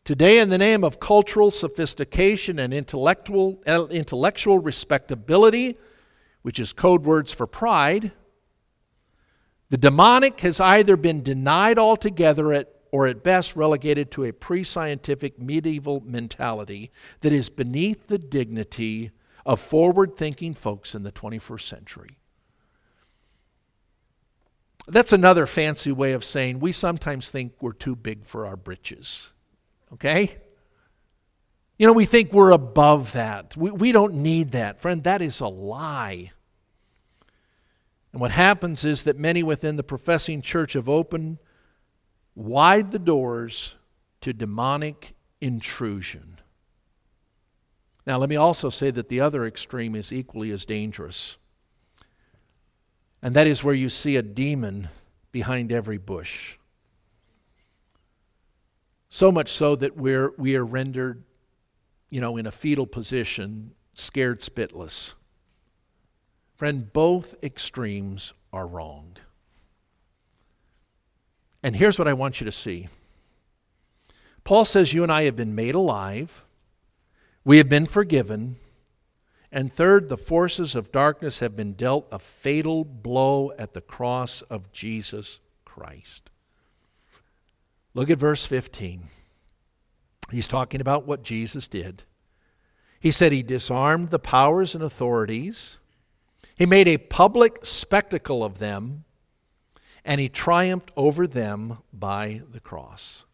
Today, 0.05 0.39
in 0.39 0.49
the 0.49 0.57
name 0.57 0.83
of 0.83 0.99
cultural 0.99 1.51
sophistication 1.51 2.59
and 2.59 2.73
intellectual, 2.73 3.61
intellectual 3.65 4.59
respectability, 4.59 5.77
which 6.43 6.59
is 6.59 6.71
code 6.71 7.03
words 7.03 7.33
for 7.33 7.47
pride, 7.47 8.11
the 9.69 9.77
demonic 9.77 10.41
has 10.41 10.59
either 10.59 10.95
been 10.95 11.23
denied 11.23 11.79
altogether 11.79 12.65
or 12.91 13.07
at 13.07 13.23
best 13.23 13.55
relegated 13.55 14.11
to 14.11 14.23
a 14.23 14.31
pre 14.31 14.63
scientific 14.63 15.39
medieval 15.39 16.01
mentality 16.05 16.91
that 17.21 17.33
is 17.33 17.49
beneath 17.49 18.05
the 18.05 18.19
dignity 18.19 19.09
of 19.45 19.59
forward 19.59 20.15
thinking 20.15 20.53
folks 20.53 20.93
in 20.93 21.01
the 21.01 21.11
21st 21.11 21.61
century. 21.61 22.17
That's 24.87 25.13
another 25.13 25.47
fancy 25.47 25.91
way 25.91 26.11
of 26.11 26.23
saying 26.23 26.59
we 26.59 26.71
sometimes 26.71 27.31
think 27.31 27.53
we're 27.61 27.71
too 27.73 27.95
big 27.95 28.25
for 28.25 28.45
our 28.45 28.57
britches. 28.57 29.31
Okay? 29.93 30.37
You 31.83 31.87
know, 31.87 31.93
we 31.93 32.05
think 32.05 32.31
we're 32.31 32.51
above 32.51 33.11
that. 33.11 33.57
We, 33.57 33.69
we 33.69 33.91
don't 33.91 34.13
need 34.13 34.53
that. 34.53 34.79
Friend, 34.79 35.03
that 35.03 35.21
is 35.21 35.41
a 35.41 35.49
lie. 35.49 36.31
And 38.13 38.21
what 38.21 38.31
happens 38.31 38.85
is 38.85 39.03
that 39.03 39.19
many 39.19 39.43
within 39.43 39.75
the 39.75 39.83
professing 39.83 40.41
church 40.41 40.71
have 40.73 40.87
opened 40.87 41.39
wide 42.35 42.91
the 42.91 42.99
doors 42.99 43.75
to 44.21 44.31
demonic 44.31 45.13
intrusion. 45.41 46.39
Now, 48.07 48.17
let 48.17 48.29
me 48.29 48.37
also 48.37 48.69
say 48.69 48.89
that 48.89 49.09
the 49.09 49.19
other 49.19 49.45
extreme 49.45 49.93
is 49.93 50.13
equally 50.13 50.51
as 50.51 50.65
dangerous. 50.65 51.37
And 53.21 53.35
that 53.35 53.45
is 53.45 53.61
where 53.61 53.75
you 53.75 53.89
see 53.89 54.15
a 54.15 54.21
demon 54.21 54.87
behind 55.33 55.69
every 55.69 55.97
bush. 55.97 56.55
So 59.09 59.33
much 59.33 59.49
so 59.49 59.75
that 59.75 59.97
we're, 59.97 60.31
we 60.37 60.55
are 60.55 60.63
rendered 60.65 61.25
you 62.13 62.21
know, 62.21 62.37
in 62.37 62.45
a 62.45 62.51
fetal 62.51 62.85
position, 62.85 63.71
scared 63.95 64.39
spitless. 64.39 65.15
Friend, 66.55 66.93
both 66.93 67.33
extremes 67.41 68.35
are 68.53 68.67
wrong. 68.67 69.17
And 71.63 71.75
here's 71.75 71.97
what 71.97 72.07
I 72.07 72.13
want 72.13 72.39
you 72.39 72.45
to 72.45 72.51
see 72.51 72.87
Paul 74.43 74.63
says, 74.63 74.93
You 74.93 75.01
and 75.01 75.11
I 75.11 75.23
have 75.23 75.35
been 75.35 75.55
made 75.55 75.73
alive, 75.73 76.43
we 77.43 77.57
have 77.57 77.67
been 77.67 77.87
forgiven, 77.87 78.57
and 79.51 79.73
third, 79.73 80.07
the 80.07 80.15
forces 80.15 80.75
of 80.75 80.91
darkness 80.91 81.39
have 81.39 81.55
been 81.55 81.73
dealt 81.73 82.07
a 82.11 82.19
fatal 82.19 82.85
blow 82.85 83.51
at 83.57 83.73
the 83.73 83.81
cross 83.81 84.43
of 84.43 84.71
Jesus 84.71 85.39
Christ. 85.65 86.29
Look 87.95 88.11
at 88.11 88.19
verse 88.19 88.45
15. 88.45 89.07
He's 90.33 90.47
talking 90.47 90.81
about 90.81 91.05
what 91.05 91.23
Jesus 91.23 91.67
did. 91.67 92.03
He 92.99 93.11
said 93.11 93.31
he 93.31 93.43
disarmed 93.43 94.09
the 94.09 94.19
powers 94.19 94.75
and 94.75 94.83
authorities, 94.83 95.77
He 96.55 96.65
made 96.65 96.87
a 96.87 96.97
public 96.97 97.65
spectacle 97.65 98.43
of 98.43 98.59
them, 98.59 99.03
and 100.05 100.21
he 100.21 100.29
triumphed 100.29 100.91
over 100.95 101.27
them 101.27 101.79
by 101.91 102.41
the 102.49 102.59
cross. 102.59 103.25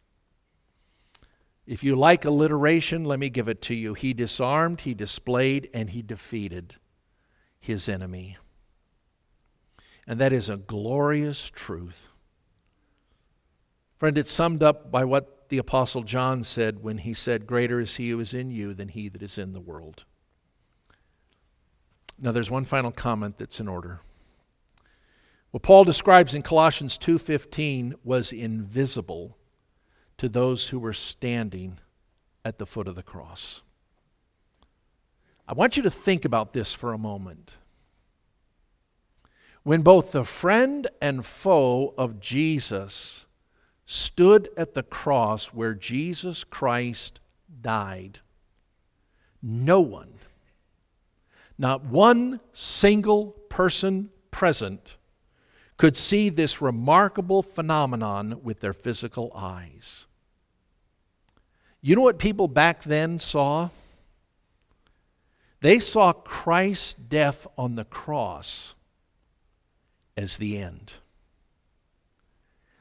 If 1.65 1.83
you 1.83 1.95
like 1.95 2.25
alliteration, 2.25 3.03
let 3.03 3.19
me 3.19 3.29
give 3.29 3.47
it 3.47 3.61
to 3.63 3.75
you. 3.75 3.93
He 3.93 4.13
disarmed, 4.13 4.81
he 4.81 4.95
displayed, 4.95 5.69
and 5.71 5.91
he 5.91 6.01
defeated 6.01 6.77
his 7.59 7.87
enemy. 7.87 8.37
And 10.07 10.19
that 10.19 10.33
is 10.33 10.49
a 10.49 10.57
glorious 10.57 11.47
truth. 11.47 12.09
Friend, 13.99 14.17
it's 14.17 14.31
summed 14.31 14.63
up 14.63 14.91
by 14.91 15.05
what 15.05 15.38
the 15.49 15.57
Apostle 15.57 16.03
John 16.03 16.43
said 16.43 16.83
when 16.83 16.99
he 16.99 17.13
said, 17.13 17.47
Greater 17.47 17.79
is 17.79 17.97
he 17.97 18.09
who 18.09 18.19
is 18.19 18.33
in 18.33 18.51
you 18.51 18.73
than 18.73 18.89
he 18.89 19.09
that 19.09 19.21
is 19.21 19.37
in 19.37 19.53
the 19.53 19.59
world. 19.59 20.05
Now, 22.19 22.31
there's 22.31 22.51
one 22.51 22.65
final 22.65 22.91
comment 22.91 23.37
that's 23.37 23.59
in 23.59 23.67
order. 23.67 24.01
What 25.51 25.63
Paul 25.63 25.83
describes 25.83 26.35
in 26.35 26.43
Colossians 26.43 26.97
2:15 26.97 27.95
was 28.03 28.31
invisible 28.31 29.37
to 30.17 30.29
those 30.29 30.69
who 30.69 30.79
were 30.79 30.93
standing 30.93 31.79
at 32.45 32.59
the 32.59 32.67
foot 32.67 32.87
of 32.87 32.95
the 32.95 33.03
cross. 33.03 33.63
I 35.47 35.53
want 35.53 35.77
you 35.77 35.83
to 35.83 35.89
think 35.89 36.25
about 36.25 36.53
this 36.53 36.73
for 36.73 36.93
a 36.93 36.97
moment 36.99 37.53
when 39.63 39.81
both 39.81 40.11
the 40.11 40.25
friend 40.25 40.87
and 41.01 41.25
foe 41.25 41.93
of 41.97 42.19
Jesus 42.19 43.25
stood 43.91 44.47
at 44.55 44.75
the 44.75 44.83
cross 44.83 45.47
where 45.47 45.73
Jesus 45.73 46.43
Christ 46.43 47.19
died, 47.59 48.19
no 49.41 49.81
one, 49.81 50.13
not 51.57 51.85
one 51.85 52.39
single 52.53 53.31
person 53.49 54.11
present, 54.29 54.95
could 55.75 55.97
see 55.97 56.29
this 56.29 56.61
remarkable 56.61 57.41
phenomenon 57.41 58.41
with 58.43 58.59
their 58.59 58.73
physical 58.73 59.31
eyes. 59.33 60.05
You 61.81 61.95
know 61.95 62.03
what 62.03 62.19
people 62.19 62.47
back 62.47 62.83
then 62.83 63.17
saw? 63.17 63.69
They 65.61 65.79
saw 65.79 66.13
Christ's 66.13 66.93
death 66.93 67.47
on 67.57 67.73
the 67.73 67.85
cross 67.85 68.75
as 70.15 70.37
the 70.37 70.59
end. 70.59 70.93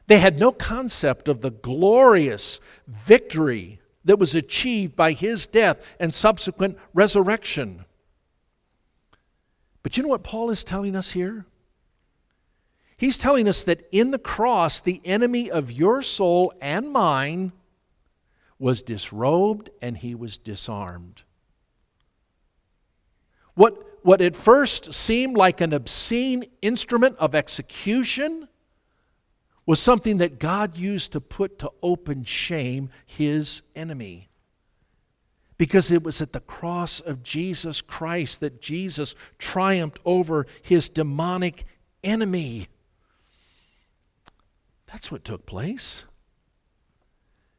They 0.09 0.18
had 0.18 0.38
no 0.38 0.53
concept 0.53 1.29
of 1.29 1.42
the 1.42 1.51
glorious 1.51 2.61
victory 2.87 3.79
that 4.07 4.18
was 4.18 4.35
achieved 4.35 4.97
by 4.97 5.12
his 5.12 5.47
death 5.47 5.87
and 6.01 6.12
subsequent 6.14 6.79
resurrection. 6.94 7.85
But 9.83 9.97
you 9.97 10.03
know 10.03 10.09
what 10.09 10.25
Paul 10.25 10.51
is 10.51 10.64
telling 10.64 10.97
us 10.97 11.11
here? 11.11 11.44
He's 12.97 13.18
telling 13.18 13.47
us 13.47 13.62
that 13.64 13.87
in 13.92 14.11
the 14.11 14.18
cross, 14.18 14.81
the 14.81 15.03
enemy 15.05 15.51
of 15.51 15.71
your 15.71 16.03
soul 16.03 16.55
and 16.61 16.90
mine 16.90 17.53
was 18.59 18.83
disrobed 18.83 19.68
and 19.83 19.99
he 19.99 20.14
was 20.14 20.38
disarmed. 20.38 21.23
What 23.55 23.85
what 24.03 24.23
at 24.23 24.37
first 24.37 24.94
seemed 24.94 25.37
like 25.37 25.61
an 25.61 25.75
obscene 25.75 26.44
instrument 26.62 27.16
of 27.18 27.35
execution 27.35 28.47
was 29.68 29.78
something 29.78 30.16
that 30.16 30.38
God 30.38 30.78
used 30.78 31.12
to 31.12 31.20
put 31.20 31.59
to 31.59 31.70
open 31.83 32.24
shame 32.24 32.88
his 33.04 33.61
enemy. 33.76 34.31
Because 35.59 35.92
it 35.92 36.02
was 36.02 36.22
at 36.22 36.33
the 36.33 36.40
cross 36.40 37.00
of 37.00 37.22
Jesus 37.22 37.83
Christ 37.83 38.40
that 38.40 38.62
Jesus 38.62 39.14
triumphed 39.38 40.00
over 40.07 40.46
his 40.62 40.88
demonic 40.88 41.66
enemy. 42.02 42.68
That's 44.87 45.12
what 45.12 45.22
took 45.22 45.44
place. 45.44 46.07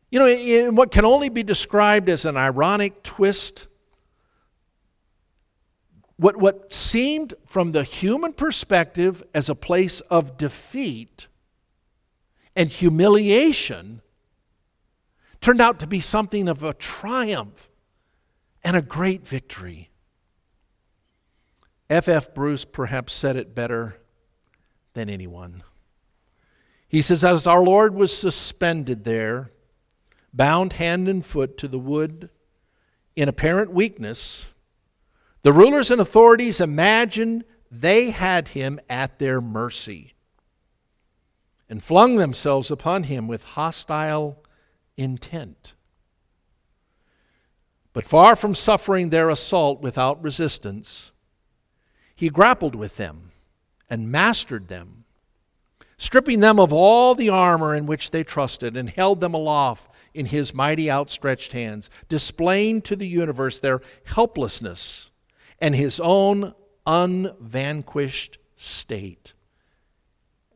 You 0.10 0.18
know, 0.18 0.28
in 0.28 0.74
what 0.74 0.90
can 0.90 1.06
only 1.06 1.30
be 1.30 1.44
described 1.44 2.10
as 2.10 2.26
an 2.26 2.38
ironic 2.38 3.04
twist 3.04 3.68
what, 6.18 6.38
what 6.38 6.74
seemed 6.74 7.36
from 7.46 7.72
the 7.72 7.84
human 7.84 8.34
perspective 8.34 9.22
as 9.36 9.48
a 9.48 9.54
place 9.54 10.00
of 10.02 10.38
defeat 10.38 11.28
and 12.60 12.68
humiliation 12.68 14.02
turned 15.40 15.62
out 15.62 15.80
to 15.80 15.88
be 15.88 16.02
something 16.02 16.50
of 16.50 16.62
a 16.62 16.74
triumph 16.74 17.70
and 18.66 18.76
a 18.76 18.82
great 18.82 19.26
victory. 19.26 19.90
F.F. 21.90 22.10
F. 22.28 22.34
Bruce 22.34 22.66
perhaps 22.66 23.14
said 23.14 23.38
it 23.38 23.56
better 23.56 24.02
than 24.94 25.10
anyone. 25.10 25.64
He 26.90 27.02
says, 27.02 27.24
As 27.24 27.48
our 27.48 27.64
Lord 27.64 27.96
was 27.96 28.16
suspended 28.16 29.06
there, 29.06 29.54
bound 30.34 30.74
hand 30.74 31.08
and 31.08 31.26
foot 31.26 31.58
to 31.60 31.70
the 31.70 31.80
wood 31.80 32.30
in 33.16 33.30
apparent 33.30 33.72
weakness, 33.72 34.50
the 35.44 35.54
rulers 35.54 35.90
and 35.90 36.02
authorities 36.02 36.60
imagined 36.60 37.46
they 37.72 38.10
had 38.10 38.50
him 38.50 38.82
at 38.90 39.18
their 39.18 39.40
mercy 39.40 40.14
and 41.70 41.84
flung 41.84 42.16
themselves 42.16 42.72
upon 42.72 43.04
him 43.04 43.28
with 43.28 43.44
hostile 43.44 44.44
intent. 44.98 45.74
But 47.94 48.04
far 48.04 48.36
from 48.36 48.56
suffering 48.56 49.10
their 49.10 49.30
assault 49.30 49.82
without 49.82 50.22
resistance, 50.24 51.12
he 52.16 52.30
grappled 52.30 52.76
with 52.76 52.98
them 52.98 53.32
and 53.90 54.12
mastered 54.12 54.68
them, 54.68 55.06
stripping 55.98 56.40
them 56.40 56.60
of 56.60 56.74
all 56.74 57.16
the 57.16 57.30
armor 57.30 57.76
in 57.76 57.86
which 57.86 58.12
they 58.12 58.24
trusted, 58.24 58.76
and 58.76 58.90
held 58.90 59.22
them 59.22 59.34
aloft 59.34 59.92
in 60.14 60.28
his 60.28 60.54
mighty 60.54 60.90
outstretched 60.90 61.52
hands, 61.52 61.90
displaying 62.08 62.82
to 62.82 62.96
the 62.96 63.08
universe 63.08 63.60
their 63.60 63.82
helplessness 64.06 65.12
and 65.60 65.76
his 65.76 66.00
own 66.00 66.54
unvanquished 66.86 68.38
state. 68.56 69.34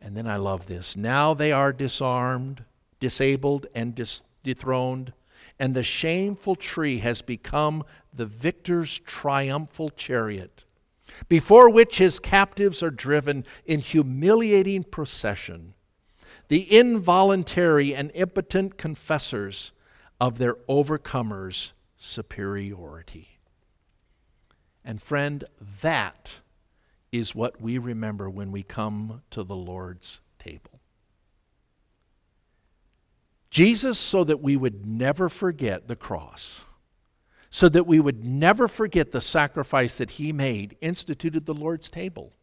And 0.03 0.17
then 0.17 0.27
I 0.27 0.35
love 0.35 0.65
this. 0.65 0.97
Now 0.97 1.33
they 1.33 1.53
are 1.53 1.71
disarmed, 1.71 2.65
disabled, 2.99 3.65
and 3.73 3.95
dis- 3.95 4.23
dethroned, 4.43 5.13
and 5.57 5.73
the 5.73 5.83
shameful 5.83 6.57
tree 6.57 6.99
has 6.99 7.21
become 7.21 7.85
the 8.13 8.25
victor's 8.25 8.99
triumphal 8.99 9.89
chariot, 9.89 10.65
before 11.29 11.69
which 11.69 11.99
his 11.99 12.19
captives 12.19 12.83
are 12.83 12.91
driven 12.91 13.45
in 13.65 13.79
humiliating 13.79 14.83
procession, 14.83 15.73
the 16.49 16.77
involuntary 16.77 17.95
and 17.95 18.11
impotent 18.13 18.77
confessors 18.77 19.71
of 20.19 20.37
their 20.37 20.55
overcomer's 20.67 21.71
superiority. 21.95 23.39
And 24.83 25.01
friend, 25.01 25.45
that 25.81 26.41
is 27.13 27.35
what 27.35 27.61
we 27.61 27.77
remember 27.77 28.27
when 28.27 28.51
we 28.51 28.63
come 28.63 29.21
to 29.29 29.43
the 29.43 29.55
Lord's 29.55 30.19
table. 30.39 30.81
Jesus, 33.51 33.99
so 33.99 34.23
that 34.23 34.41
we 34.41 34.57
would 34.57 34.87
never 34.87 35.29
forget 35.29 35.87
the 35.87 35.95
cross, 35.95 36.65
so 37.51 37.69
that 37.69 37.85
we 37.85 37.99
would 37.99 38.25
never 38.25 38.67
forget 38.67 39.11
the 39.11 39.21
sacrifice 39.21 39.95
that 39.97 40.11
He 40.11 40.33
made, 40.33 40.75
instituted 40.81 41.45
the 41.45 41.53
Lord's 41.53 41.91
table. 41.91 42.33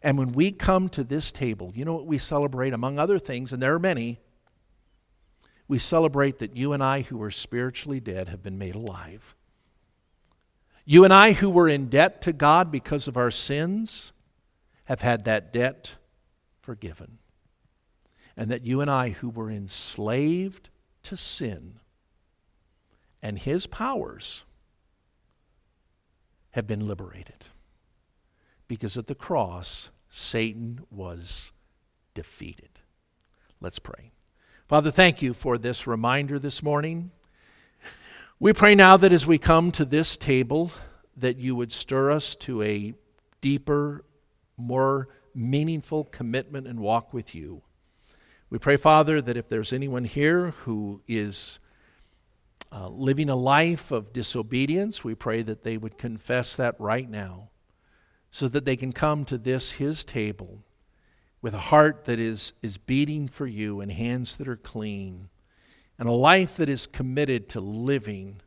And 0.00 0.16
when 0.16 0.30
we 0.30 0.52
come 0.52 0.88
to 0.90 1.02
this 1.02 1.32
table, 1.32 1.72
you 1.74 1.84
know 1.84 1.94
what 1.94 2.06
we 2.06 2.18
celebrate, 2.18 2.72
among 2.72 3.00
other 3.00 3.18
things, 3.18 3.52
and 3.52 3.60
there 3.60 3.74
are 3.74 3.80
many. 3.80 4.20
We 5.66 5.78
celebrate 5.78 6.38
that 6.38 6.56
you 6.56 6.72
and 6.72 6.84
I, 6.84 7.02
who 7.02 7.18
were 7.18 7.32
spiritually 7.32 7.98
dead, 7.98 8.28
have 8.28 8.44
been 8.44 8.58
made 8.58 8.76
alive. 8.76 9.34
You 10.90 11.04
and 11.04 11.12
I, 11.12 11.34
who 11.34 11.50
were 11.50 11.68
in 11.68 11.86
debt 11.86 12.20
to 12.22 12.32
God 12.32 12.72
because 12.72 13.06
of 13.06 13.16
our 13.16 13.30
sins, 13.30 14.12
have 14.86 15.02
had 15.02 15.24
that 15.24 15.52
debt 15.52 15.94
forgiven. 16.62 17.18
And 18.36 18.50
that 18.50 18.66
you 18.66 18.80
and 18.80 18.90
I, 18.90 19.10
who 19.10 19.28
were 19.28 19.52
enslaved 19.52 20.68
to 21.04 21.16
sin 21.16 21.74
and 23.22 23.38
his 23.38 23.68
powers, 23.68 24.44
have 26.54 26.66
been 26.66 26.88
liberated. 26.88 27.46
Because 28.66 28.96
at 28.96 29.06
the 29.06 29.14
cross, 29.14 29.90
Satan 30.08 30.80
was 30.90 31.52
defeated. 32.14 32.80
Let's 33.60 33.78
pray. 33.78 34.10
Father, 34.66 34.90
thank 34.90 35.22
you 35.22 35.34
for 35.34 35.56
this 35.56 35.86
reminder 35.86 36.40
this 36.40 36.64
morning. 36.64 37.12
We 38.42 38.54
pray 38.54 38.74
now 38.74 38.96
that 38.96 39.12
as 39.12 39.26
we 39.26 39.36
come 39.36 39.70
to 39.72 39.84
this 39.84 40.16
table, 40.16 40.72
that 41.14 41.36
you 41.36 41.54
would 41.54 41.70
stir 41.70 42.10
us 42.10 42.34
to 42.36 42.62
a 42.62 42.94
deeper, 43.42 44.02
more 44.56 45.08
meaningful 45.34 46.04
commitment 46.04 46.66
and 46.66 46.80
walk 46.80 47.12
with 47.12 47.34
you. 47.34 47.60
We 48.48 48.58
pray, 48.58 48.78
Father, 48.78 49.20
that 49.20 49.36
if 49.36 49.46
there's 49.50 49.74
anyone 49.74 50.04
here 50.06 50.52
who 50.62 51.02
is 51.06 51.60
uh, 52.72 52.88
living 52.88 53.28
a 53.28 53.36
life 53.36 53.90
of 53.90 54.10
disobedience, 54.10 55.04
we 55.04 55.14
pray 55.14 55.42
that 55.42 55.62
they 55.62 55.76
would 55.76 55.98
confess 55.98 56.56
that 56.56 56.80
right 56.80 57.10
now. 57.10 57.50
so 58.30 58.48
that 58.48 58.64
they 58.64 58.76
can 58.76 58.92
come 58.92 59.24
to 59.24 59.36
this, 59.36 59.72
his 59.72 60.04
table, 60.04 60.62
with 61.42 61.54
a 61.54 61.58
heart 61.58 62.04
that 62.04 62.18
is, 62.18 62.52
is 62.62 62.78
beating 62.78 63.26
for 63.28 63.46
you 63.46 63.80
and 63.80 63.90
hands 63.90 64.36
that 64.36 64.48
are 64.48 64.56
clean 64.56 65.29
and 66.00 66.08
a 66.08 66.12
life 66.12 66.56
that 66.56 66.70
is 66.70 66.86
committed 66.86 67.50
to 67.50 67.60
living 67.60 68.40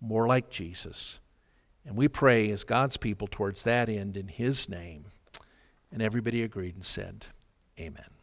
more 0.00 0.26
like 0.26 0.50
Jesus. 0.50 1.20
And 1.86 1.96
we 1.96 2.08
pray 2.08 2.50
as 2.50 2.64
God's 2.64 2.96
people 2.96 3.28
towards 3.30 3.62
that 3.62 3.88
end 3.88 4.16
in 4.16 4.26
his 4.26 4.68
name. 4.68 5.06
And 5.92 6.02
everybody 6.02 6.42
agreed 6.42 6.74
and 6.74 6.84
said, 6.84 7.26
Amen. 7.78 8.15